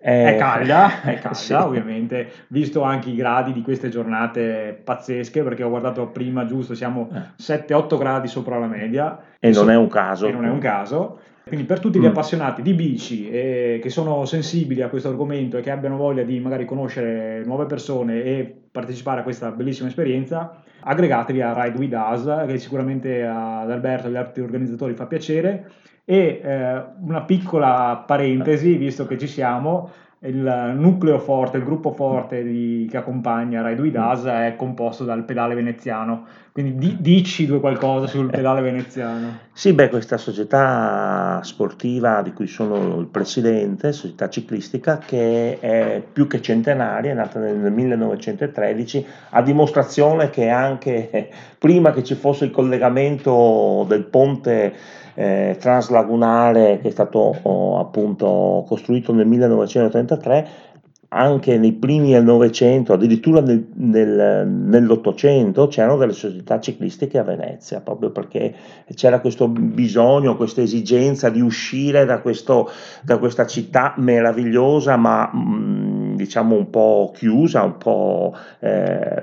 è 0.00 0.36
calda, 0.36 1.02
è 1.02 1.14
calda 1.14 1.34
sì. 1.34 1.52
ovviamente, 1.52 2.28
visto 2.48 2.82
anche 2.82 3.10
i 3.10 3.14
gradi 3.14 3.52
di 3.52 3.62
queste 3.62 3.88
giornate 3.88 4.80
pazzesche, 4.82 5.42
perché 5.42 5.62
ho 5.62 5.68
guardato 5.68 6.08
prima 6.08 6.44
giusto, 6.44 6.74
siamo 6.74 7.08
7-8 7.40 7.94
eh. 7.94 7.98
gradi 7.98 8.28
sopra 8.28 8.58
la 8.58 8.66
media. 8.66 9.18
E 9.38 9.50
non 9.50 9.64
so, 9.64 9.70
è 9.70 9.76
un 9.76 9.88
caso. 9.88 10.26
E 10.26 10.32
non 10.32 10.44
è 10.44 10.50
un 10.50 10.58
caso. 10.58 11.20
Quindi 11.46 11.64
per 11.64 11.78
tutti 11.78 12.00
gli 12.00 12.04
mm. 12.04 12.08
appassionati 12.08 12.60
di 12.60 12.74
bici 12.74 13.30
e 13.30 13.78
che 13.80 13.88
sono 13.88 14.24
sensibili 14.24 14.82
a 14.82 14.88
questo 14.88 15.08
argomento 15.08 15.56
e 15.56 15.60
che 15.60 15.70
abbiano 15.70 15.96
voglia 15.96 16.24
di 16.24 16.40
magari 16.40 16.64
conoscere 16.64 17.44
nuove 17.44 17.66
persone 17.66 18.24
e 18.24 18.62
partecipare 18.68 19.20
a 19.20 19.22
questa 19.22 19.52
bellissima 19.52 19.86
esperienza, 19.86 20.60
aggregatevi 20.80 21.40
a 21.42 21.54
Ride 21.62 21.78
With 21.78 21.94
Us, 21.94 22.46
che 22.48 22.58
sicuramente 22.58 23.24
ad 23.24 23.70
Alberto 23.70 24.06
e 24.06 24.10
agli 24.10 24.16
altri 24.16 24.42
organizzatori 24.42 24.94
fa 24.94 25.06
piacere. 25.06 25.70
E 26.08 26.40
eh, 26.42 26.82
una 27.00 27.22
piccola 27.22 28.04
parentesi, 28.06 28.76
visto 28.76 29.06
che 29.06 29.18
ci 29.18 29.26
siamo, 29.26 29.90
il 30.20 30.74
nucleo 30.76 31.18
forte, 31.18 31.58
il 31.58 31.64
gruppo 31.64 31.92
forte 31.92 32.42
di, 32.42 32.86
che 32.90 32.96
accompagna 32.96 33.66
Ride 33.66 33.82
With 33.82 33.96
Us 33.96 34.24
è 34.24 34.54
composto 34.56 35.04
dal 35.04 35.24
pedale 35.24 35.54
veneziano. 35.54 36.24
Quindi 36.52 36.76
di, 36.76 36.96
dici 37.00 37.44
due 37.44 37.60
qualcosa 37.60 38.06
sul 38.06 38.30
pedale 38.30 38.62
veneziano. 38.62 39.40
Sì, 39.52 39.74
beh, 39.74 39.90
questa 39.90 40.16
società 40.16 41.40
sportiva 41.42 42.22
di 42.22 42.32
cui 42.32 42.46
sono 42.46 42.98
il 42.98 43.06
presidente, 43.06 43.92
società 43.92 44.30
ciclistica, 44.30 44.98
che 44.98 45.58
è 45.60 46.02
più 46.10 46.26
che 46.26 46.40
centenaria, 46.40 47.10
è 47.10 47.14
nata 47.14 47.38
nel 47.38 47.70
1913, 47.70 49.06
a 49.30 49.42
dimostrazione 49.42 50.30
che 50.30 50.48
anche 50.48 51.28
prima 51.58 51.92
che 51.92 52.02
ci 52.02 52.14
fosse 52.14 52.46
il 52.46 52.50
collegamento 52.50 53.84
del 53.86 54.04
ponte 54.04 55.04
eh, 55.16 55.56
translagunare 55.58 56.78
che 56.80 56.88
è 56.88 56.90
stato 56.90 57.34
oh, 57.42 57.80
appunto 57.80 58.64
costruito 58.68 59.12
nel 59.12 59.26
1933 59.26 60.74
anche 61.08 61.56
nei 61.56 61.72
primi 61.72 62.12
del 62.12 62.24
Novecento, 62.24 62.92
addirittura 62.92 63.40
nel, 63.40 63.66
nel, 63.74 64.46
nell'Ottocento, 64.46 65.68
c'erano 65.68 65.96
delle 65.96 66.12
società 66.12 66.58
ciclistiche 66.60 67.18
a 67.18 67.22
Venezia, 67.22 67.80
proprio 67.80 68.10
perché 68.10 68.54
c'era 68.94 69.20
questo 69.20 69.48
bisogno, 69.48 70.36
questa 70.36 70.62
esigenza 70.62 71.30
di 71.30 71.40
uscire 71.40 72.04
da, 72.04 72.20
questo, 72.20 72.68
da 73.02 73.18
questa 73.18 73.46
città 73.46 73.94
meravigliosa, 73.98 74.96
ma 74.96 75.30
mh, 75.32 75.38
mm, 75.38 76.05
diciamo 76.16 76.56
un 76.56 76.70
po' 76.70 77.12
chiusa, 77.14 77.62
un 77.62 77.76
po' 77.78 78.34
eh, 78.60 79.22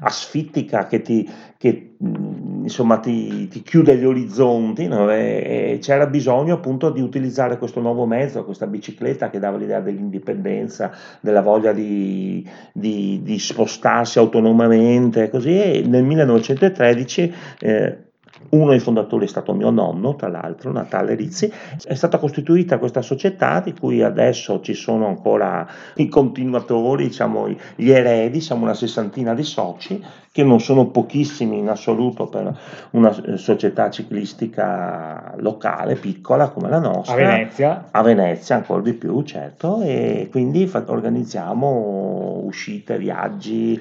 asfittica, 0.00 0.86
che 0.86 1.02
ti, 1.02 1.30
che 1.56 1.94
insomma 1.98 2.98
ti, 2.98 3.48
ti, 3.48 3.62
chiude 3.62 3.96
gli 3.96 4.04
orizzonti 4.04 4.86
no? 4.86 5.10
e, 5.10 5.72
e, 5.74 5.78
c'era 5.80 6.06
bisogno 6.06 6.54
appunto 6.54 6.90
di 6.90 7.00
utilizzare 7.00 7.58
questo 7.58 7.80
nuovo 7.80 8.06
mezzo, 8.06 8.44
questa 8.44 8.66
bicicletta 8.66 9.30
che 9.30 9.38
dava 9.38 9.56
l'idea 9.56 9.80
dell'indipendenza, 9.80 10.90
della 11.20 11.42
voglia 11.42 11.72
di, 11.72 12.46
di, 12.72 13.20
di 13.22 13.38
spostarsi 13.38 14.18
autonomamente 14.18 15.30
così 15.30 15.60
e 15.60 15.84
nel 15.86 16.04
1913 16.04 17.34
eh, 17.60 18.03
uno 18.50 18.70
dei 18.70 18.78
fondatori 18.78 19.24
è 19.24 19.28
stato 19.28 19.52
mio 19.52 19.70
nonno, 19.70 20.14
tra 20.16 20.28
l'altro, 20.28 20.72
Natale 20.72 21.14
Rizzi. 21.14 21.50
È 21.82 21.94
stata 21.94 22.18
costituita 22.18 22.78
questa 22.78 23.02
società 23.02 23.60
di 23.60 23.72
cui 23.72 24.02
adesso 24.02 24.60
ci 24.60 24.74
sono 24.74 25.06
ancora 25.06 25.66
i 25.96 26.08
continuatori, 26.08 27.04
diciamo, 27.04 27.48
gli 27.74 27.90
eredi, 27.90 28.40
siamo 28.40 28.64
una 28.64 28.74
sessantina 28.74 29.34
di 29.34 29.42
soci, 29.42 30.02
che 30.34 30.42
non 30.42 30.58
sono 30.58 30.88
pochissimi 30.88 31.58
in 31.58 31.68
assoluto 31.68 32.26
per 32.26 32.58
una 32.90 33.14
eh, 33.24 33.36
società 33.36 33.88
ciclistica 33.88 35.32
locale, 35.36 35.94
piccola 35.94 36.48
come 36.48 36.68
la 36.68 36.80
nostra. 36.80 37.14
A 37.14 37.16
Venezia. 37.16 37.88
A 37.92 38.02
Venezia 38.02 38.56
ancora 38.56 38.82
di 38.82 38.94
più, 38.94 39.22
certo, 39.22 39.80
e 39.82 40.28
quindi 40.32 40.68
organizziamo 40.86 42.40
uscite, 42.42 42.98
viaggi, 42.98 43.80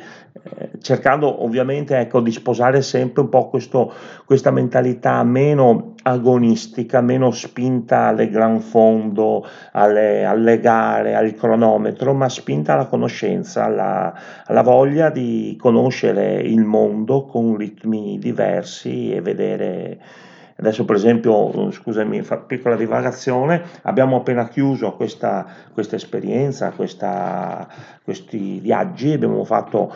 cercando 0.82 1.44
ovviamente 1.44 1.98
ecco, 1.98 2.20
di 2.20 2.32
sposare 2.32 2.82
sempre 2.82 3.22
un 3.22 3.30
po' 3.30 3.50
questo, 3.50 3.94
questa 4.25 4.52
mentalità 4.52 5.24
meno 5.24 5.94
agonistica, 6.04 7.02
meno 7.02 7.32
spinta 7.32 8.08
alle 8.08 8.30
gran 8.30 8.60
fondo, 8.60 9.46
alle, 9.72 10.25
alle 10.25 10.60
gare, 10.60 11.16
al 11.16 11.36
cronometro, 11.36 12.13
ma 12.13 12.28
spinta 12.30 12.74
alla 12.74 12.88
conoscenza, 12.88 13.66
alla, 13.66 14.13
alla 14.46 14.62
voglia 14.62 15.10
di 15.10 15.56
conoscere 15.60 16.42
il 16.42 16.63
mondo 16.63 17.25
con 17.25 17.56
ritmi 17.56 18.18
diversi 18.20 19.13
e 19.13 19.22
vedere 19.22 20.00
Adesso 20.56 20.86
per 20.86 20.96
esempio, 20.96 21.72
scusami, 21.72 22.24
piccola 22.46 22.76
divagazione, 22.76 23.64
abbiamo 23.84 24.18
appena 24.18 24.48
chiuso 24.48 24.94
questa, 24.94 25.46
questa 25.74 25.96
esperienza, 25.96 26.72
questa, 26.72 27.68
questi 28.04 28.60
viaggi, 28.60 29.14
abbiamo 29.14 29.44
fatto 29.44 29.94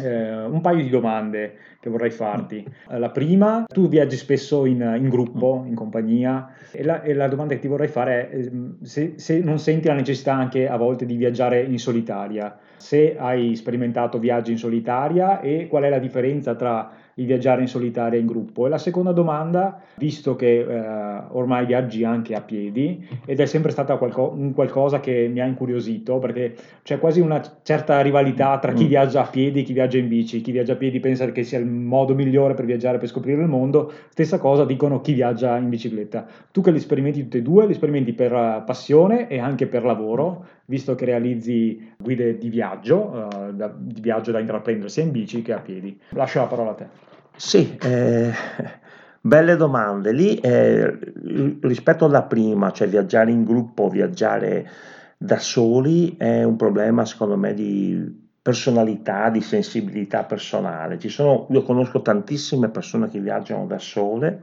Eh, 0.01 0.45
un 0.45 0.61
paio 0.61 0.83
di 0.83 0.89
domande 0.89 1.57
che 1.81 1.89
vorrei 1.89 2.11
farti. 2.11 2.65
La 2.89 3.11
prima, 3.11 3.65
tu 3.67 3.89
viaggi 3.89 4.17
spesso 4.17 4.67
in, 4.67 4.81
in 4.99 5.09
gruppo, 5.09 5.65
in 5.67 5.75
compagnia, 5.75 6.53
e 6.73 6.83
la, 6.83 7.03
e 7.03 7.15
la, 7.15 7.29
domanda 7.29 7.55
che 7.55 7.61
ti 7.61 7.69
vorrei 7.69 7.89
fare 7.89 8.29
è 8.31 8.37
ehm, 8.37 8.83
se, 8.83 9.15
se, 9.17 9.39
non 9.41 9.59
senti 9.59 9.89
la 9.89 9.95
necessità 9.95 10.35
anche 10.35 10.69
a 10.69 10.77
volte 10.77 11.07
di 11.07 11.17
viaggiare 11.17 11.63
in 11.63 11.79
solitaria, 11.79 12.59
se 12.77 13.17
hai 13.17 13.57
sperimentato 13.57 14.19
viaggi 14.19 14.53
in 14.53 14.59
solitaria 14.59 15.41
e 15.41 15.69
qual 15.69 15.85
è 15.85 15.89
la 15.89 15.99
differenza 15.99 16.55
tra 16.55 16.91
il 17.21 17.27
viaggiare 17.27 17.61
in 17.61 17.69
solitaria 17.69 18.19
in 18.19 18.27
gruppo? 18.27 18.67
E 18.67 18.69
la 18.69 18.79
seconda 18.79 19.13
domanda, 19.13 19.81
visto 19.97 20.37
che 20.37 20.61
eh, 20.61 21.23
ormai 21.29 21.67
viaggi 21.67 22.05
anche 22.05 22.35
a 22.35 22.41
piedi 22.41 23.07
ed 23.25 23.41
è 23.41 23.47
sempre 23.47 23.71
stata 23.71 23.97
qualco- 23.97 24.33
un 24.37 24.53
qualcosa 24.53 25.01
che 25.01 25.29
mi 25.31 25.41
ha 25.41 25.45
incuriosito 25.45 26.19
perché 26.19 26.55
c'è 26.83 26.99
quasi 26.99 27.21
una 27.21 27.41
certa 27.63 28.01
rivalità 28.01 28.59
tra 28.59 28.73
chi 28.73 28.85
mm. 28.85 28.89
viaggia 28.89 29.23
a 29.23 29.27
piedi 29.27 29.61
e 29.61 29.63
chi 29.63 29.73
viaggia 29.73 29.99
in 29.99 30.09
bici, 30.09 30.41
chi 30.41 30.53
viaggia 30.53 30.73
a 30.73 30.77
piedi 30.77 31.01
pensa 31.01 31.31
che 31.31 31.45
sia 31.45 31.59
il 31.59 31.67
modo 31.67 32.15
migliore 32.15 32.55
per 32.55 32.65
viaggiare, 32.65 32.99
per 32.99 33.09
scoprire 33.09 33.43
il 33.43 33.49
mondo, 33.49 33.93
stessa 34.09 34.39
cosa 34.39 34.65
dicono 34.65 35.01
chi 35.01 35.13
viaggia 35.13 35.57
in 35.57 35.69
bicicletta. 35.69 36.27
Tu 36.51 36.61
che 36.61 36.71
li 36.71 36.81
sperimenti 36.81 37.23
tutti 37.23 37.39
e 37.39 37.43
due, 37.43 37.67
li 37.67 37.75
sperimenti 37.75 38.13
per 38.13 38.33
uh, 38.33 38.65
passione 38.65 39.29
e 39.29 39.39
anche 39.39 39.67
per 39.67 39.85
lavoro, 39.85 40.47
visto 40.67 40.95
che 40.95 41.05
realizzi 41.05 41.93
guide 41.99 42.39
di 42.39 42.49
viaggio, 42.49 43.29
uh, 43.31 43.53
da, 43.53 43.73
di 43.77 44.01
viaggio 44.01 44.33
da 44.33 44.39
intraprendere 44.41 44.89
sia 44.89 45.03
in 45.03 45.11
bici 45.11 45.43
che 45.43 45.53
a 45.53 45.61
piedi. 45.61 45.99
Lascio 46.11 46.41
la 46.41 46.47
parola 46.47 46.71
a 46.71 46.75
te. 46.75 47.10
Sì, 47.43 47.75
eh, 47.81 48.31
belle 49.23 49.57
domande. 49.57 50.13
Lì 50.13 50.35
eh, 50.37 50.99
rispetto 51.63 52.05
alla 52.05 52.25
prima, 52.25 52.71
cioè 52.71 52.87
viaggiare 52.87 53.31
in 53.31 53.45
gruppo, 53.45 53.89
viaggiare 53.89 54.69
da 55.17 55.39
soli, 55.39 56.17
è 56.19 56.43
un 56.43 56.57
problema 56.57 57.07
secondo 57.07 57.39
me 57.39 57.55
di 57.55 58.29
personalità, 58.43 59.31
di 59.31 59.41
sensibilità 59.41 60.25
personale. 60.25 60.99
Sono, 61.09 61.47
io 61.51 61.63
conosco 61.63 62.03
tantissime 62.03 62.69
persone 62.69 63.09
che 63.09 63.21
viaggiano 63.21 63.65
da 63.67 63.79
sole. 63.79 64.43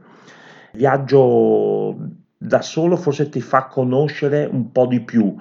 Viaggio 0.72 1.96
da 2.36 2.62
solo 2.62 2.96
forse 2.96 3.28
ti 3.28 3.40
fa 3.40 3.66
conoscere 3.66 4.44
un 4.50 4.72
po' 4.72 4.86
di 4.86 5.00
più 5.00 5.36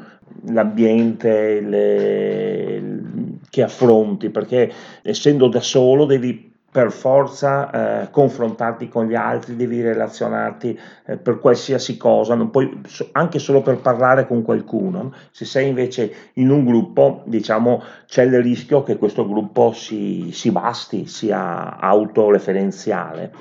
l'ambiente 0.50 1.60
le, 1.62 3.02
che 3.50 3.64
affronti, 3.64 4.30
perché 4.30 4.72
essendo 5.02 5.48
da 5.48 5.60
solo 5.60 6.06
devi 6.06 6.54
per 6.70 6.92
forza 6.92 8.04
eh, 8.04 8.12
confrontarti 8.12 8.90
con 8.90 9.08
gli 9.08 9.16
altri, 9.16 9.56
devi 9.56 9.82
relazionarti 9.82 10.78
eh, 11.06 11.18
per 11.18 11.40
qualsiasi 11.40 11.98
cosa, 11.98 12.36
puoi, 12.36 12.82
anche 13.14 13.40
solo 13.40 13.62
per 13.62 13.78
parlare 13.78 14.28
con 14.28 14.44
qualcuno. 14.44 15.14
Se 15.32 15.46
sei 15.46 15.70
invece 15.70 16.32
in 16.34 16.50
un 16.50 16.66
gruppo, 16.66 17.24
diciamo, 17.26 17.82
c'è 18.06 18.24
il 18.24 18.42
rischio 18.42 18.84
che 18.84 18.98
questo 18.98 19.28
gruppo 19.28 19.72
si, 19.72 20.30
si 20.34 20.52
basti, 20.52 21.08
sia 21.08 21.80
autoreferenziale. 21.80 23.32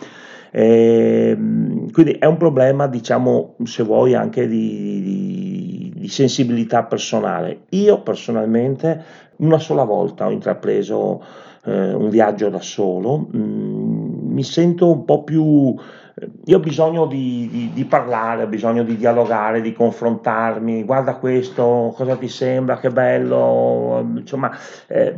E, 0.53 1.31
ehm, 1.31 1.91
quindi 1.91 2.13
è 2.13 2.27
un 2.27 2.37
problema, 2.37 2.87
diciamo, 2.87 3.57
se 3.65 3.83
vuoi, 3.83 4.15
anche 4.15 4.47
di, 4.47 5.03
di, 5.03 5.93
di 5.95 6.09
sensibilità 6.09 6.85
personale. 6.85 7.65
Io 7.71 8.01
personalmente 8.03 9.05
una 9.39 9.59
sola 9.59 9.85
volta 9.85 10.27
ho 10.27 10.31
intrapreso 10.31 11.23
eh, 11.67 11.93
un 11.93 12.09
viaggio 12.09 12.49
da 12.49 12.61
solo, 12.61 13.29
mm, 13.37 14.33
mi 14.33 14.43
sento 14.45 14.91
un 14.91 15.05
po' 15.05 15.25
più... 15.25 15.75
Eh, 16.15 16.29
io 16.47 16.57
ho 16.57 16.61
bisogno 16.61 17.07
di, 17.07 17.49
di, 17.51 17.71
di, 17.75 17.85
parlare, 17.85 18.45
ho 18.45 18.47
bisogno 18.47 18.85
di 18.85 18.97
dialogare, 18.97 19.61
di 19.61 19.73
confrontarmi, 19.73 20.85
guarda 20.85 21.17
questo, 21.17 21.93
cosa 21.97 22.17
ti 22.17 22.29
sembra, 22.29 22.79
che 22.79 22.91
bello, 22.91 24.05
insomma, 24.17 24.57
eh, 24.87 25.15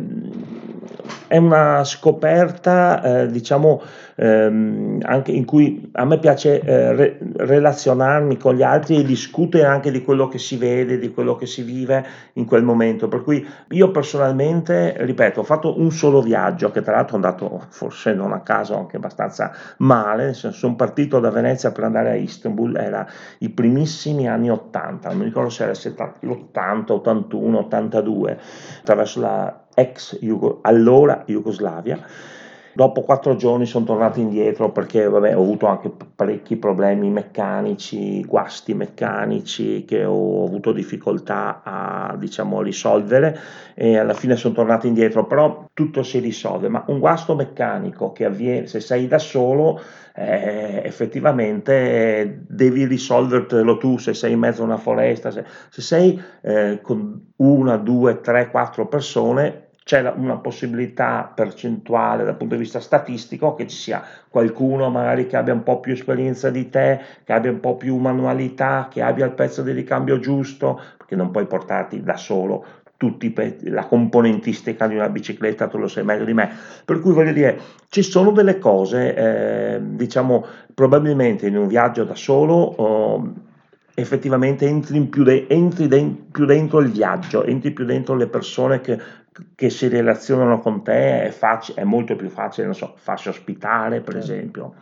è 1.28 1.36
una 1.36 1.84
scoperta, 1.84 3.02
eh, 3.02 3.26
diciamo, 3.28 3.82
ehm, 4.16 5.00
anche 5.02 5.30
in 5.30 5.44
cui 5.44 5.90
a 5.92 6.04
me 6.06 6.18
piace 6.18 6.60
eh, 6.60 6.94
re- 6.94 7.18
relazionarmi 7.36 8.38
con 8.38 8.54
gli 8.54 8.62
altri 8.62 8.96
e 8.96 9.04
discutere 9.04 9.66
anche 9.66 9.90
di 9.90 10.02
quello 10.02 10.26
che 10.26 10.38
si 10.38 10.56
vede, 10.56 10.98
di 10.98 11.10
quello 11.10 11.36
che 11.36 11.44
si 11.44 11.62
vive 11.62 12.04
in 12.34 12.46
quel 12.46 12.62
momento. 12.64 13.08
Per 13.08 13.22
cui 13.22 13.46
io 13.68 13.90
personalmente, 13.90 14.94
ripeto, 14.98 15.40
ho 15.40 15.44
fatto 15.44 15.78
un 15.78 15.90
solo 15.90 16.22
viaggio 16.22 16.70
che 16.70 16.80
tra 16.80 16.96
l'altro 16.96 17.12
è 17.12 17.16
andato 17.16 17.66
forse 17.68 18.14
non 18.14 18.32
a 18.32 18.40
caso 18.40 18.76
anche 18.76 18.96
abbastanza 18.96 19.52
male, 19.78 20.32
sono 20.32 20.76
partito 20.76 21.20
da 21.20 21.30
Venezia 21.30 21.72
per 21.72 21.84
andare 21.84 22.10
a 22.10 22.14
Istanbul, 22.14 22.74
era 22.76 23.06
i 23.40 23.50
primissimi 23.50 24.26
anni 24.28 24.50
80, 24.50 25.08
non 25.08 25.18
mi 25.18 25.24
ricordo 25.24 25.50
se 25.50 25.64
era 25.64 25.72
l'80, 25.72 26.92
81, 26.92 27.58
82, 27.58 28.38
attraverso 28.80 29.20
la 29.20 29.62
ex 29.78 30.18
allora 30.62 31.17
Jugoslavia. 31.26 31.98
Dopo 32.78 33.02
quattro 33.02 33.34
giorni 33.34 33.66
sono 33.66 33.84
tornato 33.84 34.20
indietro 34.20 34.70
perché 34.70 35.08
vabbè, 35.08 35.36
ho 35.36 35.42
avuto 35.42 35.66
anche 35.66 35.90
parecchi 36.14 36.54
problemi 36.54 37.10
meccanici, 37.10 38.22
guasti 38.24 38.72
meccanici 38.72 39.84
che 39.84 40.04
ho 40.04 40.44
avuto 40.44 40.70
difficoltà 40.70 41.62
a 41.64 42.14
diciamo, 42.16 42.62
risolvere 42.62 43.36
e 43.74 43.98
alla 43.98 44.14
fine 44.14 44.36
sono 44.36 44.54
tornato 44.54 44.86
indietro, 44.86 45.26
però 45.26 45.66
tutto 45.72 46.04
si 46.04 46.20
risolve, 46.20 46.68
ma 46.68 46.84
un 46.86 47.00
guasto 47.00 47.34
meccanico 47.34 48.12
che 48.12 48.24
avviene 48.24 48.68
se 48.68 48.78
sei 48.78 49.08
da 49.08 49.18
solo 49.18 49.80
eh, 50.14 50.82
effettivamente 50.84 52.44
devi 52.46 52.84
risolvertelo 52.84 53.76
tu 53.78 53.98
se 53.98 54.14
sei 54.14 54.34
in 54.34 54.38
mezzo 54.38 54.62
a 54.62 54.66
una 54.66 54.76
foresta, 54.76 55.32
se, 55.32 55.44
se 55.68 55.82
sei 55.82 56.22
eh, 56.42 56.78
con 56.80 57.32
una, 57.38 57.76
due, 57.76 58.20
tre, 58.20 58.50
quattro 58.50 58.86
persone 58.86 59.67
c'è 59.88 60.02
una 60.14 60.36
possibilità 60.36 61.32
percentuale 61.34 62.22
dal 62.22 62.36
punto 62.36 62.56
di 62.56 62.60
vista 62.60 62.78
statistico 62.78 63.54
che 63.54 63.66
ci 63.66 63.74
sia 63.74 64.04
qualcuno 64.28 64.90
magari 64.90 65.26
che 65.26 65.38
abbia 65.38 65.54
un 65.54 65.62
po' 65.62 65.80
più 65.80 65.94
esperienza 65.94 66.50
di 66.50 66.68
te, 66.68 67.00
che 67.24 67.32
abbia 67.32 67.50
un 67.50 67.60
po' 67.60 67.78
più 67.78 67.96
manualità, 67.96 68.88
che 68.90 69.00
abbia 69.00 69.24
il 69.24 69.32
pezzo 69.32 69.62
di 69.62 69.72
ricambio 69.72 70.18
giusto, 70.18 70.78
perché 70.98 71.16
non 71.16 71.30
puoi 71.30 71.46
portarti 71.46 72.02
da 72.02 72.18
solo 72.18 72.66
tutti 72.98 73.32
la 73.62 73.86
componentistica 73.86 74.86
di 74.86 74.94
una 74.96 75.08
bicicletta, 75.08 75.68
tu 75.68 75.78
lo 75.78 75.88
sai 75.88 76.04
meglio 76.04 76.26
di 76.26 76.34
me. 76.34 76.50
Per 76.84 77.00
cui 77.00 77.14
voglio 77.14 77.32
dire, 77.32 77.58
ci 77.88 78.02
sono 78.02 78.30
delle 78.32 78.58
cose, 78.58 79.14
eh, 79.14 79.80
diciamo, 79.80 80.44
probabilmente 80.74 81.46
in 81.46 81.56
un 81.56 81.66
viaggio 81.66 82.04
da 82.04 82.14
solo. 82.14 82.54
Oh, 82.54 83.32
effettivamente 83.94 84.64
entri, 84.64 85.00
più, 85.06 85.24
de- 85.24 85.46
entri 85.48 85.88
de- 85.88 86.14
più 86.30 86.44
dentro 86.44 86.78
il 86.78 86.90
viaggio, 86.90 87.42
entri 87.42 87.72
più 87.72 87.84
dentro 87.84 88.14
le 88.14 88.28
persone 88.28 88.80
che 88.80 88.96
che 89.54 89.70
si 89.70 89.88
relazionano 89.88 90.60
con 90.60 90.82
te 90.82 91.24
è, 91.24 91.30
facile, 91.30 91.82
è 91.82 91.84
molto 91.84 92.16
più 92.16 92.28
facile, 92.28 92.66
non 92.66 92.74
so, 92.74 92.94
farsi 92.96 93.28
ospitare 93.28 94.00
per 94.00 94.14
certo. 94.14 94.32
esempio. 94.32 94.74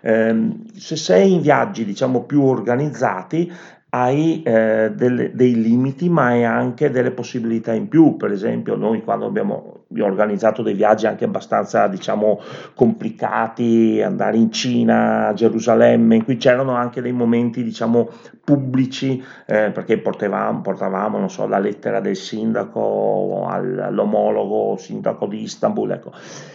Eh, 0.00 0.48
se 0.76 0.96
sei 0.96 1.32
in 1.32 1.40
viaggi 1.40 1.84
diciamo 1.84 2.24
più 2.24 2.42
organizzati 2.42 3.52
hai 3.94 4.42
eh, 4.42 4.90
delle, 4.92 5.30
dei 5.34 5.54
limiti 5.54 6.08
ma 6.08 6.26
hai 6.26 6.44
anche 6.44 6.90
delle 6.90 7.12
possibilità 7.12 7.72
in 7.72 7.86
più, 7.88 8.16
per 8.16 8.32
esempio 8.32 8.74
noi 8.74 9.04
quando 9.04 9.26
abbiamo 9.26 9.84
organizzato 10.00 10.62
dei 10.62 10.74
viaggi 10.74 11.06
anche 11.06 11.24
abbastanza 11.24 11.86
diciamo 11.86 12.40
complicati, 12.74 14.02
andare 14.02 14.36
in 14.36 14.50
Cina, 14.50 15.28
a 15.28 15.32
Gerusalemme, 15.32 16.16
in 16.16 16.24
cui 16.24 16.38
c'erano 16.38 16.72
anche 16.72 17.00
dei 17.00 17.12
momenti 17.12 17.62
diciamo 17.62 18.10
pubblici 18.42 19.22
eh, 19.46 19.70
perché 19.70 19.98
portavamo, 19.98 20.60
portavamo 20.60 21.18
non 21.18 21.30
so, 21.30 21.46
la 21.46 21.60
lettera 21.60 22.00
del 22.00 22.16
sindaco 22.16 23.46
all'omologo 23.48 24.76
sindaco 24.76 25.26
di 25.26 25.42
Istanbul, 25.42 25.92
ecco. 25.92 26.10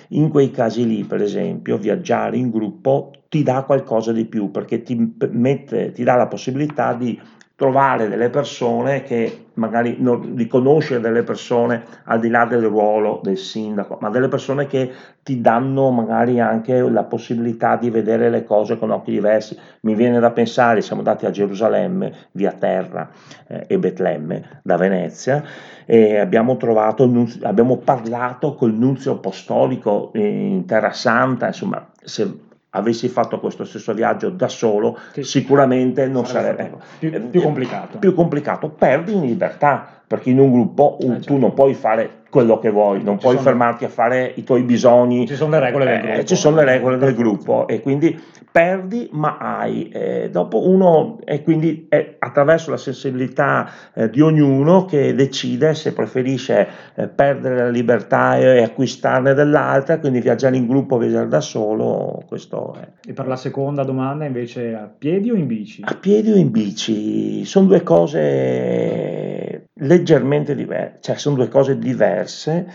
in 0.09 0.27
quei 0.27 0.51
casi 0.51 0.85
lì 0.85 1.05
per 1.05 1.21
esempio 1.21 1.77
viaggiare 1.77 2.35
in 2.35 2.49
gruppo 2.49 3.11
ti 3.29 3.43
dà 3.43 3.63
qualcosa 3.63 4.11
di 4.11 4.25
più 4.25 4.51
perché 4.51 4.81
ti, 4.81 5.15
mette, 5.31 5.91
ti 5.91 6.03
dà 6.03 6.15
la 6.15 6.27
possibilità 6.27 6.93
di 6.93 7.19
trovare 7.59 8.07
delle 8.07 8.29
persone 8.29 9.03
che 9.03 9.47
magari 9.55 9.97
non, 9.99 10.33
di 10.33 10.47
conoscere 10.47 11.01
delle 11.01 11.23
persone 11.23 11.83
al 12.05 12.21
di 12.21 12.29
là 12.29 12.45
del 12.45 12.63
ruolo 12.63 13.19
del 13.21 13.37
sindaco, 13.37 13.97
ma 13.99 14.09
delle 14.09 14.29
persone 14.29 14.65
che 14.65 14.89
ti 15.21 15.41
danno 15.41 15.91
magari 15.91 16.39
anche 16.39 16.79
la 16.79 17.03
possibilità 17.03 17.75
di 17.75 17.89
vedere 17.89 18.29
le 18.29 18.45
cose 18.45 18.79
con 18.79 18.91
occhi 18.91 19.11
diversi. 19.11 19.59
Mi 19.81 19.93
viene 19.93 20.21
da 20.21 20.31
pensare, 20.31 20.79
siamo 20.79 21.01
andati 21.01 21.25
a 21.25 21.31
Gerusalemme 21.31 22.29
via 22.31 22.53
terra 22.53 23.09
eh, 23.47 23.65
e 23.67 23.77
Betlemme 23.77 24.61
da 24.63 24.77
Venezia 24.77 25.43
e 25.85 26.17
abbiamo 26.17 26.55
trovato, 26.55 27.11
abbiamo 27.41 27.75
parlato 27.75 28.55
col 28.55 28.73
nunzio 28.73 29.15
apostolico 29.15 30.11
in 30.13 30.63
Terra 30.65 30.93
Santa, 30.93 31.47
insomma, 31.47 31.85
se 32.01 32.47
avessi 32.71 33.07
fatto 33.07 33.39
questo 33.39 33.65
stesso 33.65 33.93
viaggio 33.93 34.29
da 34.29 34.47
solo, 34.47 34.97
sì. 35.13 35.23
sicuramente 35.23 36.07
non 36.07 36.25
sarebbe, 36.25 36.71
sarebbe 36.99 37.19
più, 37.19 37.29
più, 37.29 37.41
complicato. 37.41 37.97
Più 37.97 38.13
complicato, 38.13 38.69
perdi 38.69 39.13
in 39.13 39.25
libertà, 39.25 40.01
perché 40.05 40.29
in 40.29 40.39
un 40.39 40.51
gruppo 40.51 40.97
un, 41.01 41.11
eh, 41.11 41.13
certo. 41.15 41.33
tu 41.33 41.39
non 41.39 41.53
puoi 41.53 41.73
fare 41.73 42.18
quello 42.29 42.59
che 42.59 42.69
vuoi, 42.69 43.03
non 43.03 43.15
ci 43.15 43.23
puoi 43.23 43.35
sono... 43.35 43.47
fermarti 43.47 43.85
a 43.85 43.89
fare 43.89 44.31
i 44.35 44.43
tuoi 44.43 44.63
bisogni. 44.63 45.27
Ci 45.27 45.35
sono 45.35 45.51
le 45.51 45.59
regole 45.59 45.85
del 45.85 45.99
gruppo. 46.01 46.19
Eh, 46.19 46.25
ci 46.25 46.35
sono 46.35 46.55
le 46.57 46.65
regole 46.65 46.97
del 46.97 47.15
gruppo 47.15 47.67
e 47.67 47.81
quindi 47.81 48.19
perdi 48.51 49.09
ma 49.11 49.37
hai. 49.37 49.89
Eh, 49.89 50.29
dopo 50.31 50.67
uno 50.67 51.19
e 51.23 51.43
quindi 51.43 51.87
è 51.89 52.15
attraverso 52.19 52.71
la 52.71 52.77
sensibilità 52.77 53.69
eh, 53.93 54.09
di 54.09 54.21
ognuno 54.21 54.85
che 54.85 55.13
decide 55.13 55.73
se 55.73 55.93
preferisce 55.93 56.67
eh, 56.95 57.07
perdere 57.07 57.57
la 57.57 57.69
libertà 57.69 58.37
e, 58.37 58.57
e, 58.57 58.63
acquistarne 58.63 59.33
dell'altra, 59.33 59.99
quindi 59.99 60.19
viaggiare 60.19 60.55
in 60.55 60.67
gruppo 60.67 60.95
o 60.95 60.97
viaggiare 60.97 61.27
da 61.27 61.41
solo, 61.41 62.23
questo 62.27 62.75
è. 62.79 63.09
E 63.09 63.13
per 63.13 63.27
la 63.27 63.35
seconda 63.35 63.83
domanda 63.83 64.25
invece 64.25 64.73
a 64.73 64.89
piedi 64.95 65.31
o 65.31 65.35
in 65.35 65.47
bici? 65.47 65.81
A 65.85 65.95
piedi 65.95 66.31
o 66.31 66.35
in 66.35 66.51
bici? 66.51 67.45
Sono 67.45 67.67
due 67.67 67.83
cose 67.83 69.58
leggermente 69.79 70.55
diverse, 70.55 70.97
cioè 71.01 71.17
sono 71.17 71.35
due 71.35 71.49
cose 71.49 71.77
diverse. 71.77 72.65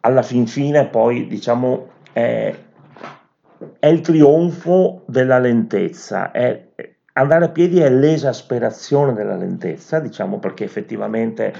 Alla 0.00 0.22
fin 0.22 0.46
fine 0.46 0.86
poi 0.86 1.26
diciamo 1.26 1.88
è 2.12 2.54
è 3.78 3.86
il 3.86 4.00
trionfo 4.00 5.02
della 5.06 5.38
lentezza, 5.38 6.30
è, 6.30 6.68
andare 7.14 7.46
a 7.46 7.50
piedi 7.50 7.80
è 7.80 7.88
l'esasperazione 7.90 9.12
della 9.14 9.36
lentezza, 9.36 9.98
diciamo 9.98 10.38
perché 10.38 10.64
effettivamente 10.64 11.52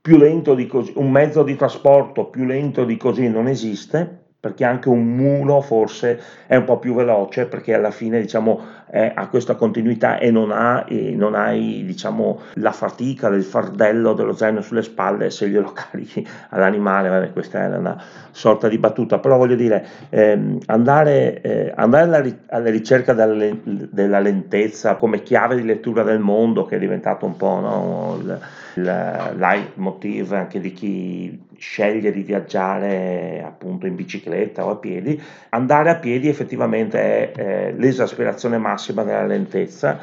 più 0.00 0.18
lento 0.18 0.54
di 0.54 0.66
così, 0.66 0.92
un 0.96 1.10
mezzo 1.10 1.42
di 1.42 1.56
trasporto 1.56 2.26
più 2.26 2.44
lento 2.44 2.84
di 2.84 2.96
così 2.96 3.28
non 3.28 3.48
esiste, 3.48 4.23
perché 4.44 4.66
anche 4.66 4.90
un 4.90 5.06
mulo 5.06 5.62
forse 5.62 6.20
è 6.46 6.54
un 6.54 6.64
po' 6.64 6.78
più 6.78 6.94
veloce 6.94 7.46
perché 7.46 7.72
alla 7.72 7.90
fine 7.90 8.20
diciamo 8.20 8.60
ha 8.94 9.26
questa 9.26 9.56
continuità 9.56 10.18
e 10.18 10.30
non, 10.30 10.52
ha, 10.52 10.84
e 10.86 11.14
non 11.16 11.34
hai 11.34 11.82
diciamo, 11.84 12.40
la 12.54 12.70
fatica 12.70 13.28
del 13.28 13.42
fardello 13.42 14.12
dello 14.12 14.34
zaino 14.34 14.60
sulle 14.60 14.82
spalle 14.82 15.30
se 15.30 15.48
glielo 15.48 15.72
carichi 15.74 16.24
all'animale, 16.50 17.08
Vabbè, 17.08 17.32
questa 17.32 17.64
è 17.64 17.76
una 17.76 18.00
sorta 18.30 18.68
di 18.68 18.78
battuta, 18.78 19.18
però 19.18 19.36
voglio 19.36 19.56
dire 19.56 19.84
ehm, 20.10 20.58
andare, 20.66 21.40
eh, 21.40 21.72
andare 21.74 22.02
alla, 22.04 22.22
alla, 22.50 22.70
ricerca 22.70 23.14
della, 23.14 23.52
della, 23.64 24.20
lentezza 24.20 24.94
come 24.94 25.22
chiave 25.22 25.56
di 25.56 25.64
lettura 25.64 26.04
del 26.04 26.20
mondo 26.20 26.64
che 26.64 26.76
è 26.76 26.78
diventato 26.78 27.26
un 27.26 27.36
po' 27.36 27.58
no, 27.60 28.18
il, 28.20 28.40
il 28.74 29.32
leitmotiv 29.36 30.32
anche 30.32 30.60
di 30.60 30.72
chi 30.72 31.46
sceglie 31.64 32.12
di 32.12 32.22
viaggiare 32.22 33.42
appunto 33.42 33.86
in 33.86 33.94
bicicletta 33.94 34.66
o 34.66 34.70
a 34.70 34.76
piedi, 34.76 35.20
andare 35.48 35.88
a 35.88 35.96
piedi 35.96 36.28
effettivamente 36.28 36.98
è 36.98 37.32
eh, 37.34 37.72
l'esasperazione 37.72 38.58
massima 38.58 39.02
della 39.02 39.24
lentezza. 39.24 39.98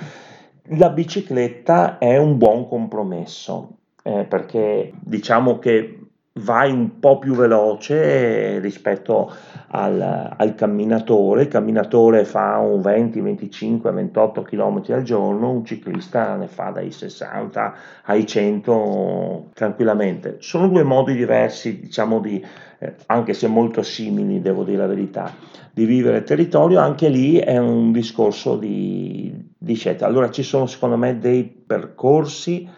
La 0.75 0.89
bicicletta 0.89 1.99
è 1.99 2.17
un 2.17 2.37
buon 2.37 2.67
compromesso 2.67 3.77
eh, 4.03 4.25
perché 4.27 4.91
diciamo 4.99 5.59
che 5.59 6.00
vai 6.33 6.71
un 6.71 6.99
po' 6.99 7.19
più 7.19 7.33
veloce 7.33 8.59
rispetto 8.59 9.29
al, 9.67 10.33
al, 10.37 10.55
camminatore, 10.55 11.43
il 11.43 11.47
camminatore 11.49 12.23
fa 12.23 12.57
un 12.57 12.81
20, 12.81 13.19
25, 13.19 13.91
28 13.91 14.41
km 14.41 14.83
al 14.89 15.03
giorno, 15.03 15.51
un 15.51 15.65
ciclista 15.65 16.35
ne 16.37 16.47
fa 16.47 16.69
dai 16.69 16.91
60 16.91 17.73
ai 18.03 18.25
100 18.25 19.49
tranquillamente. 19.53 20.37
Sono 20.39 20.69
due 20.69 20.83
modi 20.83 21.15
diversi, 21.15 21.81
diciamo, 21.81 22.19
di, 22.19 22.43
eh, 22.79 22.95
anche 23.07 23.33
se 23.33 23.47
molto 23.47 23.81
simili, 23.81 24.41
devo 24.41 24.63
dire 24.63 24.77
la 24.77 24.87
verità, 24.87 25.33
di 25.73 25.85
vivere 25.85 26.19
il 26.19 26.23
territorio, 26.23 26.79
anche 26.79 27.09
lì 27.09 27.37
è 27.37 27.57
un 27.57 27.91
discorso 27.91 28.55
di, 28.55 29.33
di 29.57 29.73
scelta. 29.73 30.05
Allora 30.05 30.29
ci 30.29 30.43
sono 30.43 30.65
secondo 30.65 30.95
me 30.95 31.17
dei 31.17 31.43
percorsi 31.43 32.69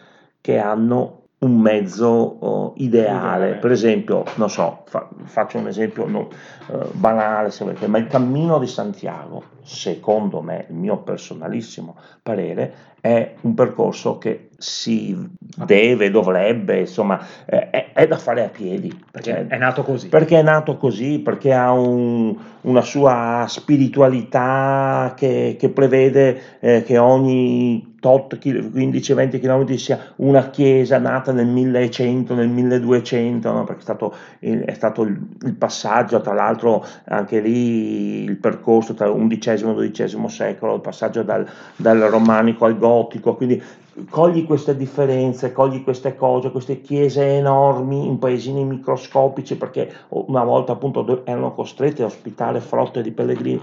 che 0.42 0.58
hanno 0.58 1.23
un 1.44 1.60
mezzo 1.60 2.08
oh, 2.08 2.74
ideale. 2.78 3.56
Per 3.56 3.72
esempio, 3.72 4.24
non 4.36 4.50
so, 4.50 4.84
fa, 4.86 5.08
faccio 5.24 5.58
un 5.58 5.68
esempio 5.68 6.08
no, 6.08 6.30
uh, 6.68 6.90
banale, 6.94 7.52
se 7.52 7.64
volete, 7.64 7.88
ma 7.88 7.98
il 7.98 8.08
cammino 8.08 8.60
di 8.60 8.68
Santiago, 8.68 9.44
secondo 9.62 10.42
me, 10.42 10.66
il 10.70 10.76
mio 10.76 10.98
personalissimo 10.98 11.96
parere, 12.22 12.93
è 13.04 13.34
un 13.42 13.54
percorso 13.54 14.18
che 14.18 14.48
si 14.58 15.14
deve, 15.38 16.10
dovrebbe, 16.10 16.80
insomma, 16.80 17.20
è, 17.44 17.92
è 17.92 18.08
da 18.08 18.18
fare 18.18 18.46
a 18.46 18.48
piedi. 18.48 18.98
Perché 19.12 19.46
è 19.46 19.58
nato 19.58 19.84
così. 19.84 20.08
Perché 20.08 20.40
è 20.40 20.42
nato 20.42 20.78
così, 20.78 21.20
perché 21.20 21.54
ha 21.54 21.74
un, 21.74 22.34
una 22.62 22.82
sua 22.82 23.44
spiritualità 23.50 25.14
che, 25.18 25.58
che 25.60 25.68
prevede 25.68 26.60
eh, 26.62 26.84
che 26.84 26.98
ogni 26.98 27.92
tot 28.04 28.36
15-20 28.36 29.40
km 29.40 29.76
sia 29.76 29.98
una 30.18 30.50
chiesa 30.50 30.98
nata 30.98 31.32
nel 31.32 31.48
1100, 31.48 32.36
nel 32.36 32.50
1200, 32.50 33.50
no? 33.50 33.64
perché 33.64 33.80
è 33.80 33.84
stato, 33.84 34.14
è 34.40 34.74
stato 34.74 35.04
il, 35.04 35.18
il, 35.44 35.54
passaggio, 35.54 36.20
tra 36.20 36.34
l'altro 36.34 36.86
anche 37.06 37.40
lì 37.40 38.24
il 38.24 38.36
percorso 38.36 38.94
tra 38.94 39.10
XI 39.10 39.50
e 39.50 39.92
XII 39.92 40.28
secolo, 40.28 40.76
il 40.76 40.82
passaggio 40.82 41.24
dal, 41.24 41.48
dal 41.78 42.00
romanico 42.00 42.66
al 42.66 42.78
gotico, 42.78 42.93
quindi 43.36 43.62
cogli 44.10 44.46
queste 44.46 44.76
differenze, 44.76 45.52
cogli 45.52 45.84
queste 45.84 46.16
cose, 46.16 46.52
queste 46.52 46.82
chiese 46.82 47.38
enormi 47.38 48.08
in 48.08 48.20
paesini 48.20 48.64
microscopici 48.64 49.56
perché 49.56 49.92
una 50.10 50.44
volta 50.44 50.74
appunto 50.74 51.26
erano 51.26 51.54
costretti 51.54 52.02
a 52.02 52.06
ospitare 52.06 52.60
frotte 52.60 53.02
di 53.02 53.12
pellegrini 53.12 53.62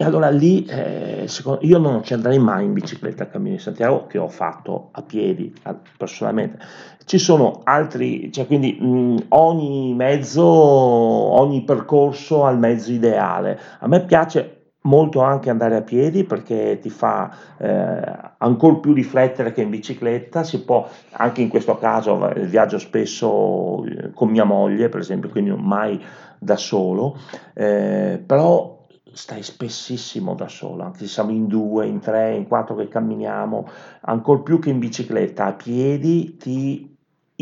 e 0.00 0.04
allora 0.04 0.30
lì 0.30 0.64
eh, 0.64 1.24
secondo, 1.26 1.58
io 1.60 1.76
non 1.76 2.02
ci 2.02 2.14
andrei 2.14 2.38
mai 2.38 2.64
in 2.64 2.72
bicicletta 2.72 3.24
al 3.24 3.30
Cammino 3.30 3.56
di 3.56 3.60
Santiago, 3.60 4.06
che 4.06 4.16
ho 4.16 4.28
fatto 4.28 4.88
a 4.92 5.02
piedi 5.02 5.52
personalmente. 5.94 6.58
Ci 7.04 7.18
sono 7.18 7.60
altri, 7.64 8.32
cioè 8.32 8.46
quindi 8.46 8.78
mh, 8.80 9.26
ogni 9.28 9.92
mezzo, 9.92 10.42
ogni 10.42 11.64
percorso 11.64 12.46
ha 12.46 12.50
il 12.50 12.56
mezzo 12.56 12.90
ideale. 12.90 13.60
A 13.80 13.88
me 13.88 14.02
piace 14.06 14.59
molto 14.82 15.20
anche 15.20 15.50
andare 15.50 15.76
a 15.76 15.82
piedi 15.82 16.24
perché 16.24 16.78
ti 16.80 16.88
fa 16.88 17.30
eh, 17.58 18.02
ancora 18.38 18.76
più 18.76 18.92
riflettere 18.92 19.52
che 19.52 19.62
in 19.62 19.70
bicicletta. 19.70 20.44
Si 20.44 20.64
può 20.64 20.88
anche 21.12 21.42
in 21.42 21.48
questo 21.48 21.76
caso 21.76 22.32
viaggio 22.36 22.78
spesso 22.78 23.84
eh, 23.84 24.12
con 24.12 24.30
mia 24.30 24.44
moglie 24.44 24.88
per 24.88 25.00
esempio 25.00 25.28
quindi 25.28 25.50
mai 25.50 26.02
da 26.38 26.56
solo. 26.56 27.18
Eh, 27.54 28.22
però 28.24 28.78
stai 29.12 29.42
spessissimo 29.42 30.34
da 30.34 30.48
solo, 30.48 30.84
anche 30.84 31.00
se 31.00 31.06
siamo 31.06 31.30
in 31.32 31.46
due, 31.46 31.86
in 31.86 31.98
tre, 31.98 32.34
in 32.34 32.46
quattro 32.46 32.76
che 32.76 32.88
camminiamo, 32.88 33.68
ancora 34.02 34.40
più 34.40 34.58
che 34.60 34.70
in 34.70 34.78
bicicletta, 34.78 35.46
a 35.46 35.52
piedi 35.52 36.36
ti 36.36 36.89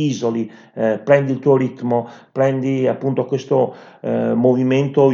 isoli, 0.07 0.51
eh, 0.75 1.01
prendi 1.03 1.33
il 1.33 1.39
tuo 1.39 1.57
ritmo, 1.57 2.09
prendi 2.33 2.87
appunto 2.87 3.25
questo 3.25 3.75
eh, 4.01 4.33
movimento 4.35 5.11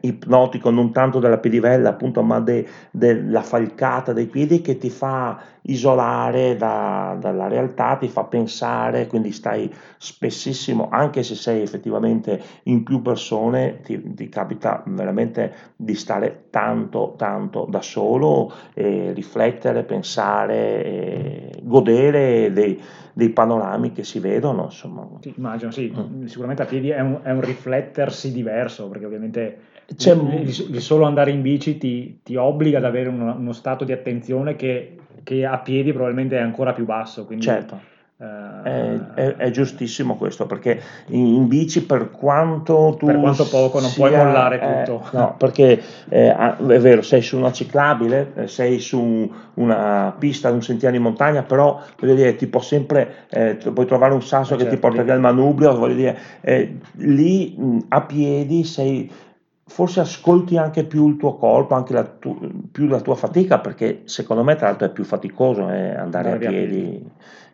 ipnotico 0.00 0.70
non 0.70 0.92
tanto 0.92 1.18
della 1.18 1.38
pedivella 1.38 1.90
appunto 1.90 2.22
ma 2.22 2.40
de, 2.40 2.66
della 2.90 3.42
falcata 3.42 4.12
dei 4.12 4.26
piedi 4.26 4.60
che 4.60 4.78
ti 4.78 4.90
fa 4.90 5.38
isolare 5.62 6.56
da, 6.56 7.16
dalla 7.20 7.46
realtà, 7.46 7.96
ti 7.96 8.08
fa 8.08 8.24
pensare, 8.24 9.06
quindi 9.06 9.32
stai 9.32 9.72
spessissimo, 9.96 10.88
anche 10.90 11.22
se 11.22 11.34
sei 11.34 11.62
effettivamente 11.62 12.42
in 12.64 12.82
più 12.82 13.00
persone, 13.00 13.80
ti, 13.82 14.14
ti 14.14 14.28
capita 14.28 14.82
veramente 14.86 15.54
di 15.76 15.94
stare 15.94 16.46
tanto, 16.50 17.14
tanto 17.16 17.66
da 17.68 17.80
solo 17.80 18.52
riflettere, 18.74 19.84
pensare, 19.84 21.52
godere 21.62 22.52
dei, 22.52 22.80
dei 23.12 23.30
panorami 23.30 23.92
che 23.92 24.04
si 24.04 24.18
vedono. 24.18 24.64
Insomma. 24.64 25.08
Sì, 25.20 25.34
immagino, 25.36 25.70
sì, 25.70 25.92
mm. 25.94 26.24
sicuramente 26.24 26.62
a 26.62 26.66
piedi 26.66 26.90
è 26.90 27.00
un, 27.00 27.20
è 27.22 27.30
un 27.30 27.40
riflettersi 27.40 28.32
diverso, 28.32 28.88
perché 28.88 29.04
ovviamente 29.04 29.58
il, 29.86 30.66
il, 30.70 30.80
solo 30.80 31.04
andare 31.04 31.30
in 31.30 31.42
bici 31.42 31.76
ti, 31.78 32.20
ti 32.22 32.36
obbliga 32.36 32.78
ad 32.78 32.84
avere 32.84 33.08
uno, 33.08 33.34
uno 33.34 33.52
stato 33.52 33.84
di 33.84 33.92
attenzione 33.92 34.56
che 34.56 34.96
che 35.24 35.44
a 35.44 35.58
piedi 35.58 35.92
probabilmente 35.92 36.36
è 36.36 36.40
ancora 36.40 36.72
più 36.72 36.84
basso. 36.84 37.24
Quindi, 37.24 37.44
certo. 37.44 37.80
È, 38.22 38.98
è, 39.14 39.34
è, 39.34 39.50
giustissimo 39.50 40.16
questo 40.16 40.46
perché 40.46 40.80
in, 41.06 41.26
in, 41.26 41.48
bici 41.48 41.84
per 41.84 42.12
quanto 42.12 42.94
tu 42.96 43.06
per 43.06 43.18
quanto 43.18 43.48
poco 43.48 43.80
non 43.80 43.88
sia, 43.88 44.06
puoi 44.06 44.16
mollare 44.16 44.60
eh, 44.60 44.84
tutto. 44.84 45.08
no 45.18 45.34
perché 45.36 45.82
eh, 46.08 46.32
è 46.32 46.78
vero 46.78 47.02
sei 47.02 47.20
su 47.20 47.36
una 47.36 47.50
ciclabile 47.50 48.32
eh, 48.36 48.46
sei 48.46 48.78
su 48.78 49.28
una 49.54 50.14
pista 50.16 50.52
un 50.52 50.62
sentiero 50.62 50.94
di 50.94 51.02
montagna 51.02 51.42
però 51.42 51.82
voglio 51.98 52.14
dire 52.14 52.36
ti 52.36 52.46
può 52.46 52.60
sempre 52.60 53.26
eh, 53.28 53.56
puoi 53.56 53.86
trovare 53.86 54.14
un 54.14 54.22
sasso 54.22 54.50
certo, 54.50 54.62
che 54.62 54.70
ti 54.70 54.76
certo, 54.76 54.86
porta 54.86 55.02
via 55.02 55.14
il 55.14 55.20
manubrio 55.20 55.76
voglio 55.76 55.94
dire 55.94 56.18
eh, 56.42 56.78
lì 56.98 57.56
mh, 57.58 57.78
a 57.88 58.02
piedi 58.02 58.62
sei 58.62 59.10
forse 59.72 60.00
ascolti 60.00 60.58
anche 60.58 60.84
più 60.84 61.08
il 61.08 61.16
tuo 61.16 61.36
corpo, 61.36 61.74
anche 61.74 61.94
la 61.94 62.04
tu, 62.04 62.68
più 62.70 62.86
la 62.88 63.00
tua 63.00 63.14
fatica, 63.14 63.58
perché 63.58 64.02
secondo 64.04 64.42
me 64.42 64.54
tra 64.54 64.66
l'altro 64.66 64.86
è 64.86 64.90
più 64.90 65.02
faticoso 65.02 65.70
eh, 65.70 65.94
andare 65.96 66.32
a 66.32 66.36
piedi 66.36 67.02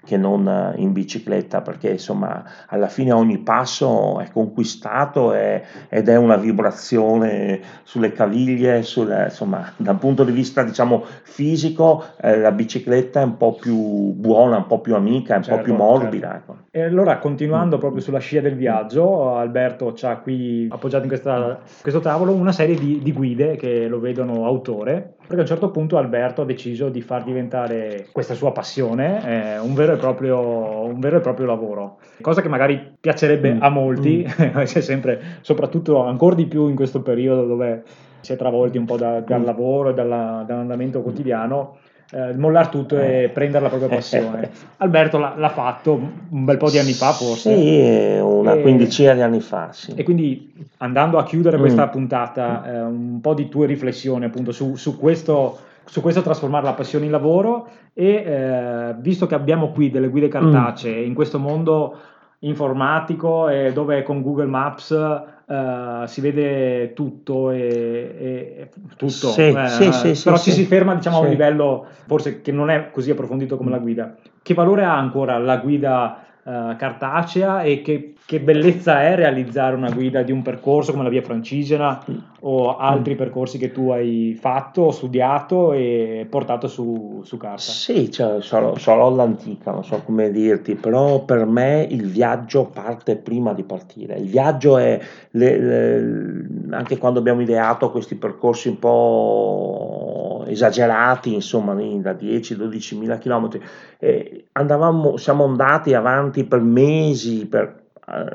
che 0.08 0.16
non 0.16 0.48
eh, 0.48 0.80
in 0.80 0.92
bicicletta, 0.92 1.60
perché 1.60 1.90
insomma 1.90 2.42
alla 2.68 2.88
fine 2.88 3.12
ogni 3.12 3.36
passo 3.36 4.18
è 4.20 4.30
conquistato 4.32 5.34
è, 5.34 5.62
ed 5.90 6.08
è 6.08 6.16
una 6.16 6.36
vibrazione 6.36 7.60
sulle 7.82 8.12
caviglie, 8.12 8.82
sulle, 8.82 9.24
insomma 9.24 9.70
da 9.76 9.90
un 9.90 9.98
punto 9.98 10.24
di 10.24 10.32
vista 10.32 10.62
diciamo 10.62 11.04
fisico 11.24 12.04
eh, 12.22 12.38
la 12.38 12.52
bicicletta 12.52 13.20
è 13.20 13.24
un 13.24 13.36
po' 13.36 13.56
più 13.56 13.76
buona, 13.76 14.56
un 14.56 14.66
po' 14.66 14.80
più 14.80 14.94
amica, 14.94 15.36
un 15.36 15.42
certo, 15.42 15.58
po' 15.58 15.64
più 15.64 15.76
certo, 15.76 15.86
morbida. 15.86 16.30
Certo. 16.30 16.52
Ecco. 16.52 16.67
E 16.70 16.82
allora 16.82 17.18
continuando 17.18 17.76
mm. 17.76 17.80
proprio 17.80 18.02
sulla 18.02 18.18
scia 18.18 18.40
del 18.40 18.54
viaggio, 18.54 19.34
Alberto 19.36 19.94
ci 19.94 20.04
ha 20.06 20.18
qui 20.18 20.68
appoggiato 20.70 21.04
in 21.04 21.08
questa, 21.08 21.60
questo 21.80 22.00
tavolo 22.00 22.32
una 22.32 22.52
serie 22.52 22.76
di, 22.76 23.00
di 23.02 23.12
guide 23.12 23.56
che 23.56 23.88
lo 23.88 24.00
vedono 24.00 24.44
autore 24.44 25.16
perché 25.28 25.42
a 25.42 25.44
un 25.44 25.46
certo 25.46 25.70
punto 25.70 25.98
Alberto 25.98 26.40
ha 26.40 26.44
deciso 26.46 26.88
di 26.88 27.02
far 27.02 27.22
diventare 27.22 28.06
questa 28.12 28.32
sua 28.32 28.50
passione 28.50 29.22
eh, 29.26 29.58
un, 29.58 29.74
vero 29.74 29.94
proprio, 29.98 30.86
un, 30.86 30.98
vero 31.00 31.18
e 31.18 31.20
proprio, 31.20 31.44
lavoro, 31.44 31.98
cosa 32.22 32.40
che 32.40 32.48
magari 32.48 32.96
piacerebbe 32.98 33.52
mm. 33.52 33.62
a 33.62 33.68
molti, 33.68 34.26
mm. 34.26 34.62
sempre, 34.64 35.20
soprattutto 35.42 36.02
ancora 36.02 36.34
di 36.34 36.46
più 36.46 36.68
in 36.68 36.76
questo 36.76 37.02
periodo 37.02 37.44
dove 37.44 37.82
si 38.20 38.32
è 38.32 38.36
travolti 38.36 38.78
un 38.78 38.86
po' 38.86 38.96
da, 38.96 39.20
dal 39.20 39.42
mm. 39.42 39.44
lavoro 39.44 39.90
e 39.90 39.94
dalla, 39.94 40.44
dall'andamento 40.46 41.02
quotidiano, 41.02 41.76
eh, 42.10 42.34
mollare 42.34 42.68
tutto 42.70 42.98
e 42.98 43.24
eh. 43.24 43.28
prendere 43.28 43.64
la 43.64 43.68
propria 43.68 43.88
passione. 43.88 44.50
Alberto 44.78 45.18
l'ha, 45.18 45.34
l'ha, 45.36 45.50
fatto 45.50 45.92
un 46.30 46.44
bel 46.44 46.56
po' 46.56 46.70
di 46.70 46.78
anni 46.78 46.92
fa, 46.92 47.12
forse. 47.12 47.54
Sì, 47.54 48.18
una 48.20 48.54
e, 48.54 48.62
quindicina 48.62 49.14
di 49.14 49.20
anni 49.20 49.40
fa. 49.40 49.72
Sì. 49.72 49.92
E 49.94 50.02
quindi 50.04 50.68
andando 50.78 51.18
a 51.18 51.24
chiudere 51.24 51.58
questa 51.58 51.86
mm. 51.86 51.90
puntata, 51.90 52.64
eh, 52.64 52.80
un 52.80 53.20
po' 53.20 53.34
di 53.34 53.48
tue 53.48 53.66
riflessioni 53.66 54.24
appunto 54.24 54.52
su, 54.52 54.76
su 54.76 54.98
questo 54.98 55.66
su 55.88 56.02
questo 56.02 56.20
trasformare 56.20 56.64
la 56.64 56.74
passione 56.74 57.06
in 57.06 57.10
lavoro 57.10 57.66
e 57.94 58.06
eh, 58.08 58.94
visto 58.98 59.26
che 59.26 59.34
abbiamo 59.34 59.70
qui 59.70 59.90
delle 59.90 60.08
guide 60.08 60.28
cartacee 60.28 61.02
mm. 61.02 61.06
in 61.06 61.14
questo 61.14 61.38
mondo 61.38 61.96
informatico 62.40 63.48
e 63.48 63.72
dove 63.72 64.02
con 64.02 64.22
Google 64.22 64.46
Maps 64.46 64.90
uh, 64.90 66.06
si 66.06 66.20
vede 66.20 66.92
tutto 66.92 67.50
e, 67.50 67.58
e 67.60 68.68
tutto, 68.96 69.28
sì, 69.28 69.48
eh, 69.48 69.68
sì, 69.68 69.92
sì, 69.92 70.22
però 70.22 70.38
ci 70.38 70.52
si 70.52 70.64
ferma 70.64 70.94
diciamo 70.94 71.16
a 71.16 71.20
un 71.20 71.28
livello 71.28 71.86
forse 72.06 72.40
che 72.40 72.52
non 72.52 72.70
è 72.70 72.90
così 72.90 73.10
approfondito 73.10 73.56
come 73.56 73.70
la 73.70 73.78
guida. 73.78 74.14
Che 74.40 74.54
valore 74.54 74.84
ha 74.84 74.96
ancora 74.96 75.38
la 75.38 75.56
guida 75.56 76.24
uh, 76.42 76.76
cartacea 76.76 77.62
e 77.62 77.82
che 77.82 78.14
che 78.28 78.40
bellezza 78.40 79.04
è 79.04 79.14
realizzare 79.14 79.74
una 79.74 79.88
guida 79.88 80.20
di 80.20 80.32
un 80.32 80.42
percorso 80.42 80.92
come 80.92 81.02
la 81.02 81.08
Via 81.08 81.22
Francigena 81.22 82.04
o 82.40 82.76
altri 82.76 83.14
percorsi 83.14 83.56
che 83.56 83.72
tu 83.72 83.88
hai 83.88 84.36
fatto, 84.38 84.90
studiato 84.90 85.72
e 85.72 86.26
portato 86.28 86.68
su, 86.68 87.22
su 87.24 87.38
carta? 87.38 87.62
Sì, 87.62 88.12
cioè, 88.12 88.42
sarò, 88.42 88.76
sarò 88.76 89.08
l'antica, 89.14 89.70
non 89.70 89.82
so 89.82 90.02
come 90.04 90.30
dirti, 90.30 90.74
però 90.74 91.24
per 91.24 91.46
me 91.46 91.86
il 91.88 92.06
viaggio 92.06 92.66
parte 92.66 93.16
prima 93.16 93.54
di 93.54 93.62
partire. 93.62 94.16
Il 94.16 94.28
viaggio 94.28 94.76
è, 94.76 95.00
le, 95.30 95.58
le, 95.58 96.46
anche 96.68 96.98
quando 96.98 97.20
abbiamo 97.20 97.40
ideato 97.40 97.90
questi 97.90 98.16
percorsi 98.16 98.68
un 98.68 98.78
po' 98.78 100.44
esagerati, 100.46 101.32
insomma, 101.32 101.72
da 101.72 102.12
10-12 102.12 102.98
mila 102.98 103.16
chilometri, 103.16 103.62
eh, 103.98 104.48
andavamo, 104.52 105.16
siamo 105.16 105.44
andati 105.44 105.94
avanti 105.94 106.44
per 106.44 106.60
mesi, 106.60 107.46
per 107.46 107.77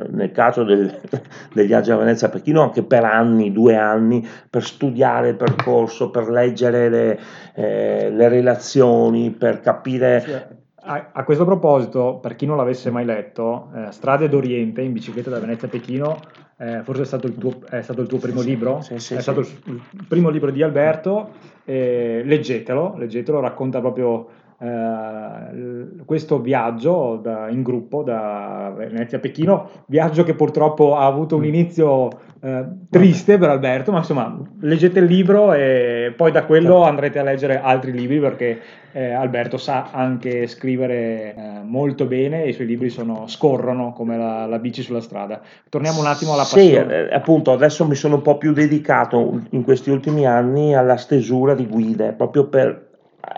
nel 0.09 0.31
caso 0.31 0.63
del, 0.63 0.99
del 1.53 1.67
viaggio 1.67 1.93
a 1.93 1.97
Venezia 1.97 2.27
a 2.27 2.29
Pechino 2.29 2.61
anche 2.61 2.83
per 2.83 3.03
anni, 3.03 3.51
due 3.51 3.75
anni, 3.75 4.25
per 4.49 4.63
studiare 4.63 5.29
il 5.29 5.35
percorso, 5.35 6.09
per 6.09 6.29
leggere 6.29 6.89
le, 6.89 7.19
eh, 7.55 8.09
le 8.11 8.27
relazioni, 8.27 9.31
per 9.31 9.59
capire... 9.59 10.61
A, 10.85 11.11
a, 11.13 11.23
questo 11.23 11.45
proposito, 11.45 12.19
per 12.21 12.35
chi 12.35 12.45
non 12.45 12.57
l'avesse 12.57 12.91
mai 12.91 13.05
letto, 13.05 13.71
eh, 13.73 13.91
Strade 13.91 14.27
d'Oriente 14.27 14.81
in 14.81 14.91
bicicletta 14.91 15.29
da 15.29 15.39
Venezia 15.39 15.69
a 15.69 15.71
Pechino, 15.71 16.19
eh, 16.57 16.81
forse 16.83 17.03
è 17.03 17.05
stato, 17.05 17.27
il 17.27 17.35
tuo, 17.35 17.61
è 17.69 17.81
stato 17.81 18.01
il 18.01 18.07
tuo 18.07 18.19
primo 18.19 18.41
sì, 18.41 18.47
libro, 18.47 18.81
sì, 18.81 18.99
sì, 18.99 19.15
è 19.15 19.21
stato 19.21 19.39
il, 19.39 19.47
il, 19.65 20.05
primo 20.07 20.29
libro 20.29 20.51
di 20.51 20.61
Alberto, 20.61 21.31
eh, 21.63 22.21
leggetelo, 22.25 22.95
leggetelo, 22.97 23.39
racconta 23.39 23.79
proprio 23.79 24.27
eh, 24.63 26.05
questo 26.05 26.39
viaggio 26.39 27.19
da, 27.21 27.49
in 27.49 27.63
gruppo 27.63 28.01
da 28.01 28.73
Venezia 28.75 29.17
a 29.17 29.21
Pechino, 29.21 29.69
viaggio 29.87 30.23
che 30.23 30.35
purtroppo 30.35 30.95
ha 30.95 31.05
avuto 31.05 31.35
un 31.35 31.43
inizio 31.43 32.07
eh, 32.39 32.65
triste 32.89 33.37
per 33.37 33.49
Alberto, 33.49 33.91
ma 33.91 33.97
insomma 33.97 34.37
leggete 34.61 34.99
il 34.99 35.05
libro 35.05 35.53
e 35.53 36.13
poi 36.15 36.31
da 36.31 36.45
quello 36.45 36.75
certo. 36.75 36.83
andrete 36.83 37.19
a 37.19 37.23
leggere 37.23 37.59
altri 37.59 37.91
libri 37.91 38.19
perché 38.21 38.61
eh, 38.93 39.11
Alberto 39.11 39.57
sa 39.57 39.89
anche 39.91 40.47
scrivere 40.47 41.35
eh, 41.35 41.61
molto 41.65 42.05
bene 42.05 42.43
e 42.43 42.49
i 42.49 42.53
suoi 42.53 42.67
libri 42.67 42.89
sono, 42.89 43.27
scorrono 43.27 43.91
come 43.91 44.17
la, 44.17 44.45
la, 44.45 44.59
bici 44.59 44.81
sulla 44.81 45.01
strada. 45.01 45.41
Torniamo 45.67 45.99
un 45.99 46.05
attimo 46.05 46.33
alla 46.33 46.43
passione. 46.43 46.69
Sì, 46.69 46.93
eh, 46.93 47.13
appunto, 47.13 47.51
adesso 47.51 47.85
mi 47.85 47.95
sono 47.95 48.15
un 48.15 48.21
po' 48.21 48.37
più 48.37 48.53
dedicato 48.53 49.41
in 49.49 49.63
questi 49.63 49.89
ultimi 49.89 50.25
anni 50.25 50.73
alla 50.73 50.95
stesura 50.95 51.53
di 51.53 51.67
guide, 51.67 52.13
proprio 52.13 52.47
per 52.47 52.91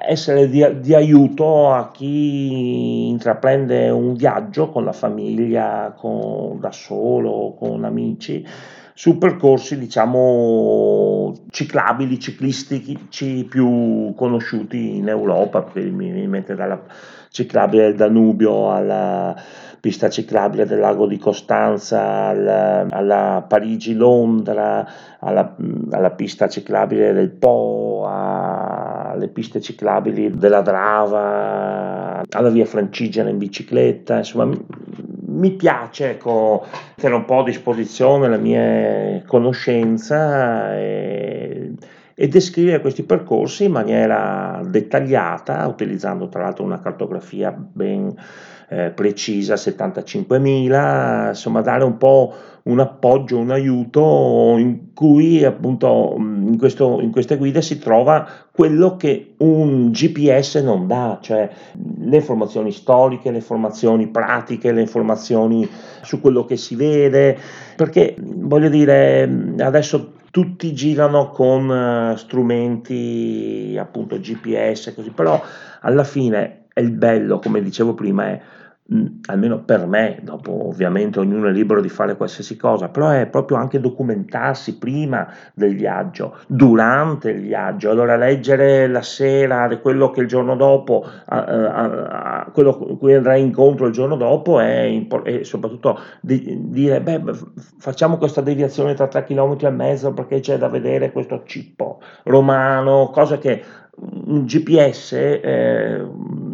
essere 0.08 0.50
di, 0.50 0.66
di, 0.80 0.96
aiuto 0.96 1.72
a 1.72 1.92
chi 1.92 3.08
intraprende 3.08 3.90
un 3.90 4.16
viaggio 4.16 4.70
con 4.70 4.84
la 4.84 4.94
famiglia, 4.94 5.94
con, 5.96 6.60
da 6.60 6.72
solo, 6.72 7.56
con 7.58 7.84
amici, 7.84 8.46
su 8.94 9.18
percorsi 9.18 9.78
diciamo 9.78 11.34
ciclabili, 11.52 12.20
ciclistici 12.20 13.46
più 13.48 14.14
conosciuti 14.16 14.96
in 14.96 15.08
Europa, 15.08 15.62
perché 15.62 15.90
mi 15.90 16.12
viene 16.12 16.44
dalla 16.56 16.82
ciclabile 17.30 17.88
del 17.88 17.96
Danubio 17.96 18.72
alla 18.72 19.36
pista 19.86 20.10
ciclabile 20.10 20.66
del 20.66 20.80
lago 20.80 21.06
di 21.06 21.20
Costanza, 21.20 22.02
alla, 22.02 22.88
alla 22.90 23.46
Parigi-Londra, 23.48 24.88
alla, 25.20 25.56
alla, 25.92 26.10
pista 26.10 26.48
ciclabile 26.48 27.14
del 27.14 27.30
Po, 27.30 28.04
alle 29.16 29.28
piste 29.30 29.60
ciclabili 29.60 30.30
della 30.30 30.62
Drava, 30.62 32.22
alla 32.30 32.50
via 32.50 32.66
Francigena 32.66 33.30
in 33.30 33.38
bicicletta, 33.38 34.18
insomma 34.18 34.50
mi 35.28 35.52
piace 35.52 36.12
ecco, 36.12 36.66
mettere 36.96 37.14
un 37.14 37.26
po' 37.26 37.40
a 37.40 37.44
disposizione 37.44 38.30
la 38.30 38.38
mia 38.38 39.22
conoscenza 39.26 40.76
e, 40.78 41.55
e 42.16 42.28
descrivere 42.30 42.80
questi 42.80 43.04
percorsi 43.04 43.66
in 43.66 43.74
maniera 43.74 44.62
dettagliata, 44.66 45.68
utilizzando 45.68 46.30
tra 46.30 46.44
l'altro 46.44 46.64
una 46.64 46.80
cartografia 46.80 47.52
ben 47.52 48.16
eh, 48.70 48.92
precisa, 48.96 49.56
75.000, 49.56 51.28
insomma 51.28 51.62
dare 51.62 51.84
un 51.84 51.98
po' 51.98 52.34
un 52.64 52.80
appoggio, 52.80 53.38
un 53.38 53.52
aiuto 53.52 54.56
in 54.58 54.94
cui 54.94 55.44
appunto 55.44 56.16
in, 56.18 56.58
questo, 56.58 57.00
in 57.00 57.12
queste 57.12 57.38
guide 57.38 57.62
si 57.62 57.78
trova 57.78 58.28
quello 58.52 58.96
che 58.96 59.36
un 59.38 59.92
GPS 59.92 60.56
non 60.64 60.88
dà, 60.88 61.20
cioè 61.22 61.48
le 62.00 62.16
informazioni 62.16 62.72
storiche, 62.72 63.30
le 63.30 63.38
informazioni 63.38 64.08
pratiche, 64.08 64.72
le 64.72 64.82
informazioni 64.82 65.70
su 66.02 66.20
quello 66.22 66.46
che 66.46 66.58
si 66.58 66.76
vede, 66.76 67.38
perché 67.76 68.16
voglio 68.18 68.70
dire 68.70 69.30
adesso 69.60 70.14
tutti 70.36 70.74
girano 70.74 71.30
con 71.30 71.70
uh, 71.70 72.18
strumenti 72.18 73.78
appunto 73.80 74.20
GPS 74.20 74.92
così, 74.94 75.12
però 75.12 75.42
alla 75.80 76.04
fine 76.04 76.66
è 76.74 76.82
il 76.82 76.92
bello, 76.92 77.40
come 77.40 77.62
dicevo 77.62 77.94
prima, 77.94 78.26
è 78.26 78.42
almeno 79.26 79.64
per 79.64 79.88
me, 79.88 80.20
dopo 80.22 80.68
ovviamente 80.68 81.20
ognuno 81.20 81.48
è 81.48 81.52
libero 81.52 81.82
di 81.82 81.90
fare 81.90 82.16
qualsiasi 82.16 82.56
cosa, 82.56 82.90
però 82.90 83.10
è 83.10 83.26
proprio 83.26 83.58
anche 83.58 83.80
documentarsi 83.80 84.78
prima 84.78 85.28
del 85.56 85.76
viaggio, 85.76 86.38
durante 86.46 87.32
il 87.32 87.42
viaggio, 87.42 87.90
allora 87.90 88.16
leggere 88.16 88.88
la 88.88 89.02
sera 89.02 89.68
quello 89.82 90.12
che 90.12 90.22
il 90.22 90.28
giorno 90.28 90.56
dopo, 90.56 91.04
a, 91.26 91.44
a, 91.44 92.44
a 92.44 92.52
quello 92.52 92.78
cui 92.78 93.14
andrai 93.16 93.42
incontro 93.42 93.88
il 93.88 93.94
giorno 93.94 94.16
dopo 94.16 94.60
è 94.60 94.82
impor- 94.82 95.42
soprattutto 95.42 96.00
di, 96.22 96.70
dire, 96.70 97.02
beh, 97.02 97.22
facciamo 97.80 98.18
questa 98.18 98.42
deviazione 98.42 98.94
tra 98.94 99.08
3 99.08 99.24
km 99.24 99.58
e 99.62 99.70
mezzo 99.72 100.14
perché 100.14 100.40
c'è 100.42 100.58
da 100.60 100.68
vedere 100.68 101.12
questo 101.12 101.42
cippo 101.46 102.02
romano, 102.24 103.10
cosa 103.12 103.40
che 103.40 103.64
un 103.98 104.46
GPS 104.46 105.14
eh, 105.14 106.06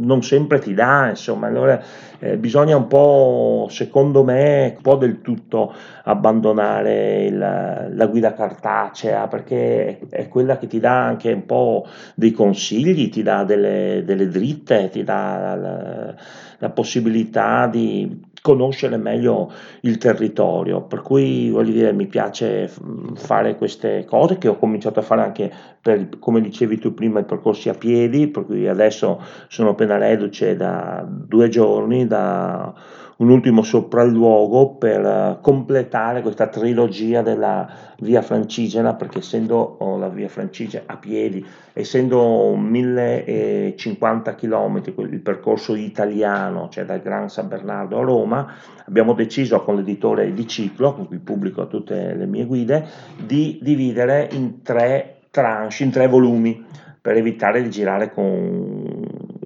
non 0.01 0.23
sempre 0.23 0.59
ti 0.59 0.73
dà, 0.73 1.09
insomma, 1.09 1.47
allora 1.47 1.81
eh, 2.19 2.37
bisogna 2.37 2.75
un 2.75 2.87
po', 2.87 3.67
secondo 3.69 4.23
me, 4.23 4.73
un 4.75 4.81
po' 4.81 4.95
del 4.95 5.21
tutto 5.21 5.73
abbandonare 6.03 7.25
il, 7.25 7.37
la 7.37 8.05
guida 8.07 8.33
cartacea 8.33 9.27
perché 9.27 9.99
è, 10.09 10.27
quella 10.27 10.57
che 10.57 10.67
ti 10.67 10.79
dà 10.79 11.03
anche 11.03 11.31
un 11.31 11.45
po' 11.45 11.87
dei 12.15 12.31
consigli, 12.31 13.09
ti 13.09 13.23
dà 13.23 13.43
delle, 13.43 14.03
delle 14.05 14.27
dritte, 14.27 14.89
ti 14.89 15.03
dà 15.03 15.55
la, 15.55 16.15
la 16.57 16.69
possibilità 16.69 17.67
di 17.67 18.29
conoscere 18.41 18.97
meglio 18.97 19.51
il 19.81 19.97
territorio, 19.97 20.81
per 20.81 21.01
cui 21.01 21.49
voglio 21.49 21.71
dire 21.71 21.93
mi 21.93 22.07
piace 22.07 22.71
fare 23.13 23.55
queste 23.55 24.03
cose 24.05 24.37
che 24.37 24.47
ho 24.47 24.57
cominciato 24.57 24.99
a 24.99 25.03
fare 25.03 25.21
anche 25.21 25.51
per, 25.79 26.19
come 26.19 26.41
dicevi 26.41 26.79
tu 26.79 26.93
prima, 26.93 27.19
i 27.19 27.25
percorsi 27.25 27.69
a 27.69 27.73
piedi, 27.73 28.27
per 28.27 28.45
cui 28.45 28.67
adesso 28.67 29.21
sono 29.47 29.69
appena 29.69 29.97
reduce 29.97 30.55
da 30.55 31.05
due 31.07 31.49
giorni 31.49 32.07
da 32.07 32.73
un 33.21 33.29
ultimo 33.29 33.61
sopralluogo 33.61 34.75
per 34.75 35.05
eh, 35.05 35.37
completare 35.41 36.23
questa 36.23 36.47
trilogia 36.47 37.21
della 37.21 37.69
via 37.99 38.23
francigena, 38.23 38.95
perché 38.95 39.19
essendo 39.19 39.75
oh, 39.79 39.97
la 39.97 40.09
via 40.09 40.27
francigena 40.27 40.85
a 40.87 40.97
piedi, 40.97 41.45
essendo 41.73 42.55
1050 42.55 44.35
km 44.35 44.81
il 44.97 45.21
percorso 45.21 45.75
italiano, 45.75 46.67
cioè 46.69 46.83
dal 46.83 47.01
Gran 47.01 47.29
San 47.29 47.47
Bernardo 47.47 47.99
a 47.99 48.03
Roma, 48.03 48.53
abbiamo 48.85 49.13
deciso 49.13 49.61
con 49.61 49.75
l'editore 49.75 50.33
di 50.33 50.47
Ciclo, 50.47 50.95
con 50.95 51.05
cui 51.05 51.19
pubblico 51.19 51.67
tutte 51.67 52.15
le 52.15 52.25
mie 52.25 52.45
guide, 52.45 52.87
di 53.23 53.59
dividere 53.61 54.29
in 54.31 54.63
tre 54.63 55.19
tranche, 55.29 55.83
in 55.83 55.91
tre 55.91 56.07
volumi, 56.07 56.65
per 56.99 57.17
evitare 57.17 57.61
di 57.61 57.69
girare 57.69 58.11
con 58.11 59.00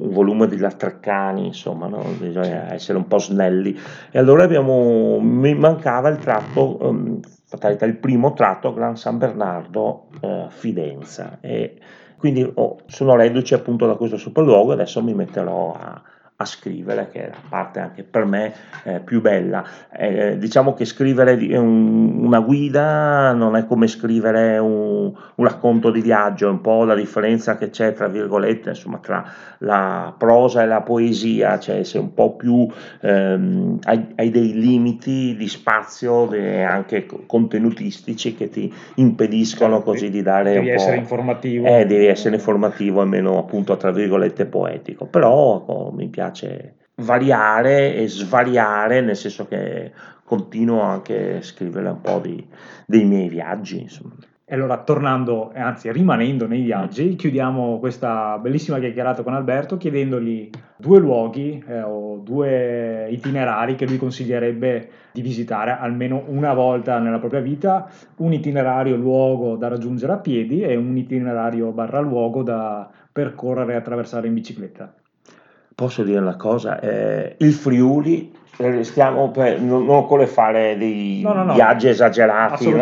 un 0.05 0.13
volume 0.13 0.47
di 0.47 0.57
Lattraccani, 0.57 1.47
insomma, 1.47 1.87
no? 1.87 2.03
bisogna 2.19 2.73
essere 2.73 2.97
un 2.97 3.07
po' 3.07 3.17
snelli. 3.17 3.77
E 4.11 4.17
allora 4.17 4.43
abbiamo, 4.43 5.19
mi 5.19 5.53
mancava 5.53 6.09
il 6.09 6.17
tratto, 6.17 6.77
um, 6.81 7.19
fatalità, 7.45 7.85
il 7.85 7.97
primo 7.97 8.33
tratto 8.33 8.73
Gran 8.73 8.95
San 8.95 9.17
Bernardo 9.17 10.07
uh, 10.21 10.49
Fidenza. 10.49 11.37
E 11.41 11.77
quindi 12.17 12.49
oh, 12.55 12.77
sono 12.85 13.15
reduce 13.15 13.55
appunto 13.55 13.85
da 13.85 13.95
questo 13.95 14.17
sopralluogo 14.17 14.71
e 14.71 14.73
adesso 14.75 15.03
mi 15.03 15.13
metterò 15.13 15.73
a, 15.73 16.01
a 16.37 16.45
scrivere, 16.45 17.07
che 17.09 17.27
è 17.27 17.29
la 17.29 17.41
parte 17.47 17.79
anche 17.79 18.03
per 18.03 18.25
me 18.25 18.53
eh, 18.83 18.99
più 18.99 19.21
bella. 19.21 19.63
Eh, 19.89 20.37
diciamo 20.37 20.73
che 20.73 20.83
scrivere 20.83 21.33
un, 21.57 22.25
una 22.25 22.41
guida 22.41 23.31
non 23.31 23.55
è 23.55 23.65
come 23.65 23.87
scrivere 23.87 24.57
un, 24.57 25.13
un, 25.35 25.45
racconto 25.45 25.91
di 25.91 26.01
viaggio, 26.01 26.47
è 26.47 26.51
un 26.51 26.59
po' 26.59 26.83
la 26.83 26.95
differenza 26.95 27.55
che 27.57 27.69
c'è 27.69 27.93
tra 27.93 28.09
virgolette, 28.09 28.69
insomma, 28.69 28.97
tra 28.97 29.23
la 29.59 30.13
prosa 30.17 30.63
e 30.63 30.65
la 30.65 30.81
poesia, 30.81 31.57
cioè 31.57 31.83
sei 31.83 32.01
un 32.01 32.13
po' 32.13 32.35
più, 32.35 32.67
ehm, 32.99 33.79
hai, 33.83 34.07
hai, 34.15 34.29
dei 34.29 34.53
limiti 34.53 35.37
di 35.37 35.47
spazio 35.47 36.29
e 36.33 36.63
anche 36.63 37.05
contenutistici 37.25 38.35
che 38.35 38.49
ti 38.49 38.73
impediscono 38.95 39.81
così 39.81 40.09
di 40.09 40.21
dare 40.21 40.55
devi 40.55 40.69
un 40.69 40.75
po'... 40.75 40.81
essere 40.81 40.97
informativo. 40.97 41.65
Eh, 41.65 41.85
devi 41.85 42.07
essere 42.07 42.35
informativo 42.35 43.01
e 43.01 43.05
meno 43.05 43.37
appunto 43.37 43.77
tra 43.77 43.91
virgolette 43.91 44.45
poetico, 44.45 45.05
però 45.05 45.63
oh, 45.65 45.91
mi 45.91 46.07
piace 46.07 46.23
piace 46.25 46.75
variare 46.95 47.95
e 47.95 48.07
svariare, 48.07 49.01
nel 49.01 49.15
senso 49.15 49.47
che 49.47 49.91
continuo 50.23 50.81
anche 50.81 51.37
a 51.37 51.41
scrivere 51.41 51.89
un 51.89 52.01
po' 52.01 52.19
di, 52.19 52.45
dei 52.85 53.05
miei 53.05 53.29
viaggi. 53.29 53.81
Insomma. 53.81 54.15
E 54.47 54.53
allora, 54.53 54.83
tornando, 54.83 55.51
anzi 55.55 55.91
rimanendo 55.91 56.45
nei 56.45 56.61
viaggi, 56.61 57.15
chiudiamo 57.15 57.79
questa 57.79 58.37
bellissima 58.37 58.77
chiacchierata 58.77 59.23
con 59.23 59.33
Alberto 59.33 59.75
chiedendogli 59.75 60.51
due 60.77 60.99
luoghi 60.99 61.63
eh, 61.67 61.81
o 61.81 62.17
due 62.17 63.07
itinerari 63.09 63.73
che 63.73 63.87
lui 63.87 63.97
consiglierebbe 63.97 64.89
di 65.13 65.21
visitare 65.21 65.71
almeno 65.71 66.25
una 66.27 66.53
volta 66.53 66.99
nella 66.99 67.17
propria 67.17 67.41
vita, 67.41 67.89
un 68.17 68.33
itinerario 68.33 68.95
luogo 68.95 69.55
da 69.55 69.67
raggiungere 69.67 70.13
a 70.13 70.17
piedi 70.17 70.61
e 70.61 70.75
un 70.75 70.95
itinerario 70.95 71.71
barra 71.71 71.99
luogo 71.99 72.43
da 72.43 72.87
percorrere 73.11 73.73
e 73.73 73.77
attraversare 73.77 74.27
in 74.27 74.35
bicicletta 74.35 74.93
posso 75.75 76.03
dire 76.03 76.19
una 76.19 76.37
cosa, 76.37 76.79
eh, 76.79 77.35
il 77.39 77.51
Friuli, 77.51 78.33
eh, 78.57 78.83
stiamo 78.85 79.31
per, 79.31 79.59
non, 79.59 79.85
non 79.85 79.97
occorre 79.97 80.27
fare 80.27 80.77
dei 80.77 81.19
no, 81.21 81.33
no, 81.33 81.43
no. 81.43 81.53
viaggi 81.53 81.89
esagerati, 81.89 82.73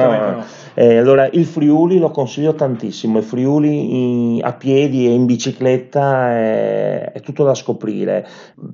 eh, 0.75 0.97
allora 0.97 1.27
il 1.31 1.45
Friuli 1.45 1.97
lo 1.97 2.11
consiglio 2.11 2.53
tantissimo, 2.53 3.17
il 3.17 3.23
Friuli 3.23 4.35
in, 4.35 4.43
a 4.43 4.53
piedi 4.53 5.07
e 5.07 5.11
in 5.11 5.25
bicicletta 5.25 6.29
è, 6.29 7.11
è, 7.13 7.19
tutto 7.21 7.43
da 7.43 7.55
scoprire, 7.55 8.27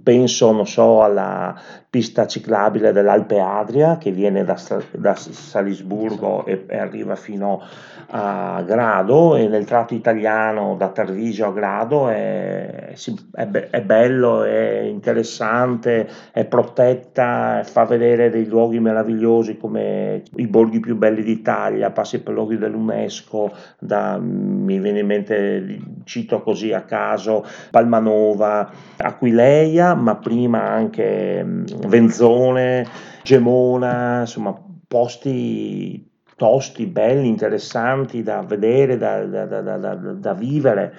penso, 0.04 0.52
non 0.52 0.68
so, 0.68 1.02
alla 1.02 1.58
pista 1.90 2.28
ciclabile 2.28 2.92
dell'Alpe 2.92 3.40
Adria 3.40 3.98
che 3.98 4.12
viene 4.12 4.44
da, 4.44 4.56
da 4.92 5.16
Salisburgo 5.16 6.46
e, 6.46 6.66
e, 6.68 6.78
arriva 6.78 7.16
fino 7.16 7.64
a 8.12 8.62
Grado 8.62 9.36
e 9.36 9.48
nel 9.48 9.66
tratto 9.66 9.96
italiano 9.96 10.76
da 10.76 10.90
Tarvisio 10.90 11.48
a 11.48 11.52
Grado 11.52 12.10
è, 12.10 12.94
è, 13.34 13.48
è 13.48 13.82
bello, 13.82 14.44
è 14.44 14.82
interessante, 14.82 16.08
è 16.32 16.46
protetta, 16.46 17.64
fa 17.64 17.86
vedere 17.86 18.30
dei 18.30 18.46
luoghi 18.46 18.80
meravigliosi 18.80 19.58
come 19.58 20.22
i 20.36 20.48
borghi 20.48 20.80
più 20.80 20.96
belli 20.96 21.24
d'Italia, 21.24 21.90
passi 21.90 22.22
per 22.22 22.34
luoghi 22.34 22.58
dell'UNESCO, 22.58 23.52
da, 23.80 24.20
mi 24.20 24.80
viene 24.80 25.00
in 25.00 25.08
mente, 25.08 25.80
cito 26.04 26.42
così 26.42 26.72
a 26.72 26.82
caso, 26.82 27.44
Palmanova, 27.72 28.70
Aquileia, 28.98 29.96
ma 29.96 30.16
prima 30.18 30.64
anche 30.64 31.44
Venzone, 31.88 32.88
Gemona, 33.24 34.22
insomma 34.22 34.56
posti 34.88 36.08
tosti, 36.40 36.88
belli, 36.88 37.28
interessanti 37.28 38.24
da 38.24 38.42
vedere, 38.42 38.98
da, 38.98 39.26
da, 39.26 39.46
da, 39.46 39.94
da, 39.96 40.34
vivere. 40.34 40.94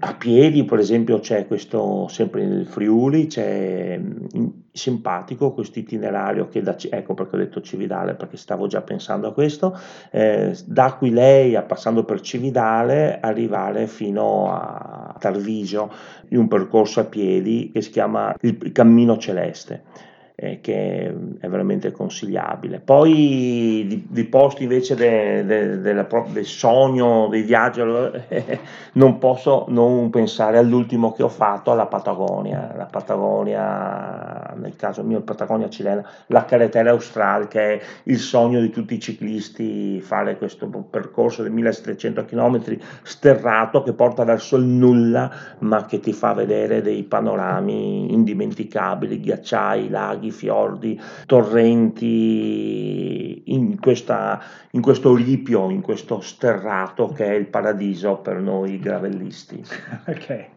A 0.00 0.14
piedi, 0.14 0.64
per 0.64 0.80
esempio, 0.80 1.20
c'è 1.20 1.46
questo, 1.46 2.08
sempre 2.08 2.44
nel 2.44 2.66
Friuli, 2.66 3.28
c'è 3.28 3.96
mm, 3.98 4.46
simpatico 4.72 5.52
questo 5.52 5.78
itinerario 5.78 6.48
che 6.48 6.60
da, 6.60 6.76
ecco 6.76 7.14
perché 7.14 7.36
ho 7.36 7.38
detto 7.38 7.60
Cividale, 7.60 8.14
perché 8.14 8.36
stavo 8.36 8.66
già 8.66 8.82
pensando 8.82 9.28
a 9.28 9.32
questo, 9.32 9.78
eh, 10.10 10.56
da 10.66 10.86
Aquileia, 10.86 11.62
passando 11.62 12.04
per 12.04 12.20
Cividale, 12.20 13.20
arrivare 13.20 13.86
fino 13.86 14.52
a 14.52 15.14
Tarvisio, 15.16 15.88
in 16.30 16.38
un 16.38 16.48
percorso 16.48 16.98
a 16.98 17.04
piedi 17.04 17.70
che 17.72 17.80
si 17.80 17.90
chiama 17.90 18.34
il 18.40 18.72
Cammino 18.72 19.16
Celeste 19.16 20.10
eh, 20.42 20.58
che 20.60 21.14
è 21.38 21.48
veramente 21.48 21.92
consigliabile. 21.92 22.80
Poi 22.80 23.84
di, 23.86 24.06
di 24.08 24.24
posti 24.24 24.64
invece 24.64 24.96
de, 24.96 25.44
de, 25.44 25.80
de, 25.80 26.06
del 26.32 26.44
sogno, 26.44 27.28
dei 27.28 27.42
viaggi, 27.42 27.80
eh, 28.26 28.58
non 28.94 29.18
posso 29.18 29.66
non 29.68 30.10
pensare 30.10 30.58
all'ultimo 30.58 31.12
che 31.12 31.22
ho 31.22 31.28
fatto, 31.28 31.70
alla 31.70 31.86
Patagonia, 31.86 32.74
la 32.76 32.86
Patagonia, 32.86 34.52
nel 34.56 34.74
caso 34.74 35.04
mio 35.04 35.20
Patagonia 35.20 35.68
cilena, 35.68 36.04
la 36.26 36.44
carretera 36.44 36.90
austral 36.90 37.46
che 37.46 37.60
è 37.60 37.80
il 38.04 38.18
sogno 38.18 38.60
di 38.60 38.70
tutti 38.70 38.94
i 38.94 39.00
ciclisti, 39.00 40.00
fare 40.00 40.36
questo 40.36 40.66
percorso 40.66 41.44
di 41.44 41.50
1700 41.50 42.24
km 42.24 42.78
sterrato 43.02 43.84
che 43.84 43.92
porta 43.92 44.24
verso 44.24 44.56
il 44.56 44.64
nulla 44.64 45.30
ma 45.60 45.86
che 45.86 46.00
ti 46.00 46.12
fa 46.12 46.32
vedere 46.32 46.82
dei 46.82 47.04
panorami 47.04 48.12
indimenticabili, 48.12 49.20
ghiacciai, 49.20 49.88
laghi, 49.88 50.30
fiordi, 50.32 51.00
torrenti, 51.26 53.42
in, 53.46 53.78
questa, 53.78 54.42
in 54.72 54.82
questo 54.82 55.14
ripio, 55.14 55.70
in 55.70 55.80
questo 55.80 56.20
sterrato 56.20 57.06
che 57.08 57.26
è 57.26 57.34
il 57.34 57.46
paradiso 57.46 58.16
per 58.16 58.40
noi 58.40 58.78
gravellisti. 58.78 59.62
Ok. 60.04 60.48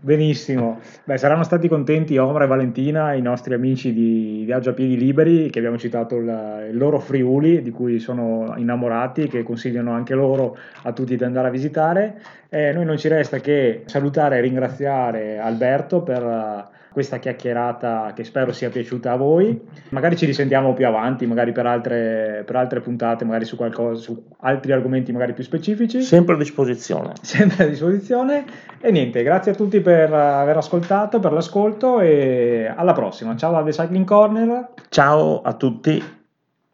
Benissimo, 0.00 0.78
Beh, 1.04 1.16
saranno 1.16 1.42
stati 1.42 1.68
contenti 1.68 2.18
Omra 2.18 2.44
e 2.44 2.46
Valentina, 2.46 3.14
i 3.14 3.22
nostri 3.22 3.54
amici 3.54 3.94
di 3.94 4.42
Viaggio 4.44 4.70
a 4.70 4.72
Piedi 4.74 4.98
Liberi, 4.98 5.48
che 5.48 5.58
abbiamo 5.58 5.78
citato 5.78 6.16
il, 6.16 6.66
il 6.70 6.76
loro 6.76 6.98
Friuli, 6.98 7.62
di 7.62 7.70
cui 7.70 7.98
sono 7.98 8.52
innamorati, 8.58 9.26
che 9.26 9.42
consigliano 9.42 9.92
anche 9.92 10.14
loro 10.14 10.54
a 10.82 10.92
tutti 10.92 11.16
di 11.16 11.24
andare 11.24 11.48
a 11.48 11.50
visitare. 11.50 12.20
E 12.50 12.72
noi 12.72 12.84
non 12.84 12.98
ci 12.98 13.08
resta 13.08 13.38
che 13.38 13.84
salutare 13.86 14.36
e 14.36 14.40
ringraziare 14.42 15.38
Alberto 15.38 16.02
per 16.02 16.68
questa 16.92 17.18
chiacchierata 17.18 18.12
che 18.14 18.24
spero 18.24 18.52
sia 18.52 18.70
piaciuta 18.70 19.12
a 19.12 19.16
voi. 19.16 19.60
Magari 19.90 20.16
ci 20.16 20.26
risentiamo 20.26 20.72
più 20.74 20.86
avanti, 20.86 21.26
magari 21.26 21.52
per 21.52 21.66
altre, 21.66 22.42
per 22.44 22.56
altre 22.56 22.80
puntate, 22.80 23.24
magari 23.24 23.44
su, 23.44 23.56
qualcosa, 23.56 24.00
su 24.00 24.24
altri 24.40 24.72
argomenti 24.72 25.12
magari 25.12 25.32
più 25.32 25.44
specifici. 25.44 26.02
Sempre 26.02 26.34
a 26.34 26.38
disposizione. 26.38 27.12
Sempre 27.22 27.64
a 27.64 27.68
disposizione. 27.68 28.44
E 28.80 28.90
niente, 28.90 29.22
grazie 29.22 29.52
a 29.52 29.54
tutti 29.54 29.80
per 29.80 30.12
aver 30.12 30.56
ascoltato, 30.56 31.20
per 31.20 31.32
l'ascolto 31.32 32.00
e 32.00 32.72
alla 32.74 32.92
prossima. 32.92 33.36
Ciao 33.36 33.52
da 33.52 33.62
The 33.62 33.70
Cycling 33.70 34.04
Corner. 34.04 34.68
Ciao 34.88 35.42
a 35.42 35.52
tutti. 35.54 36.17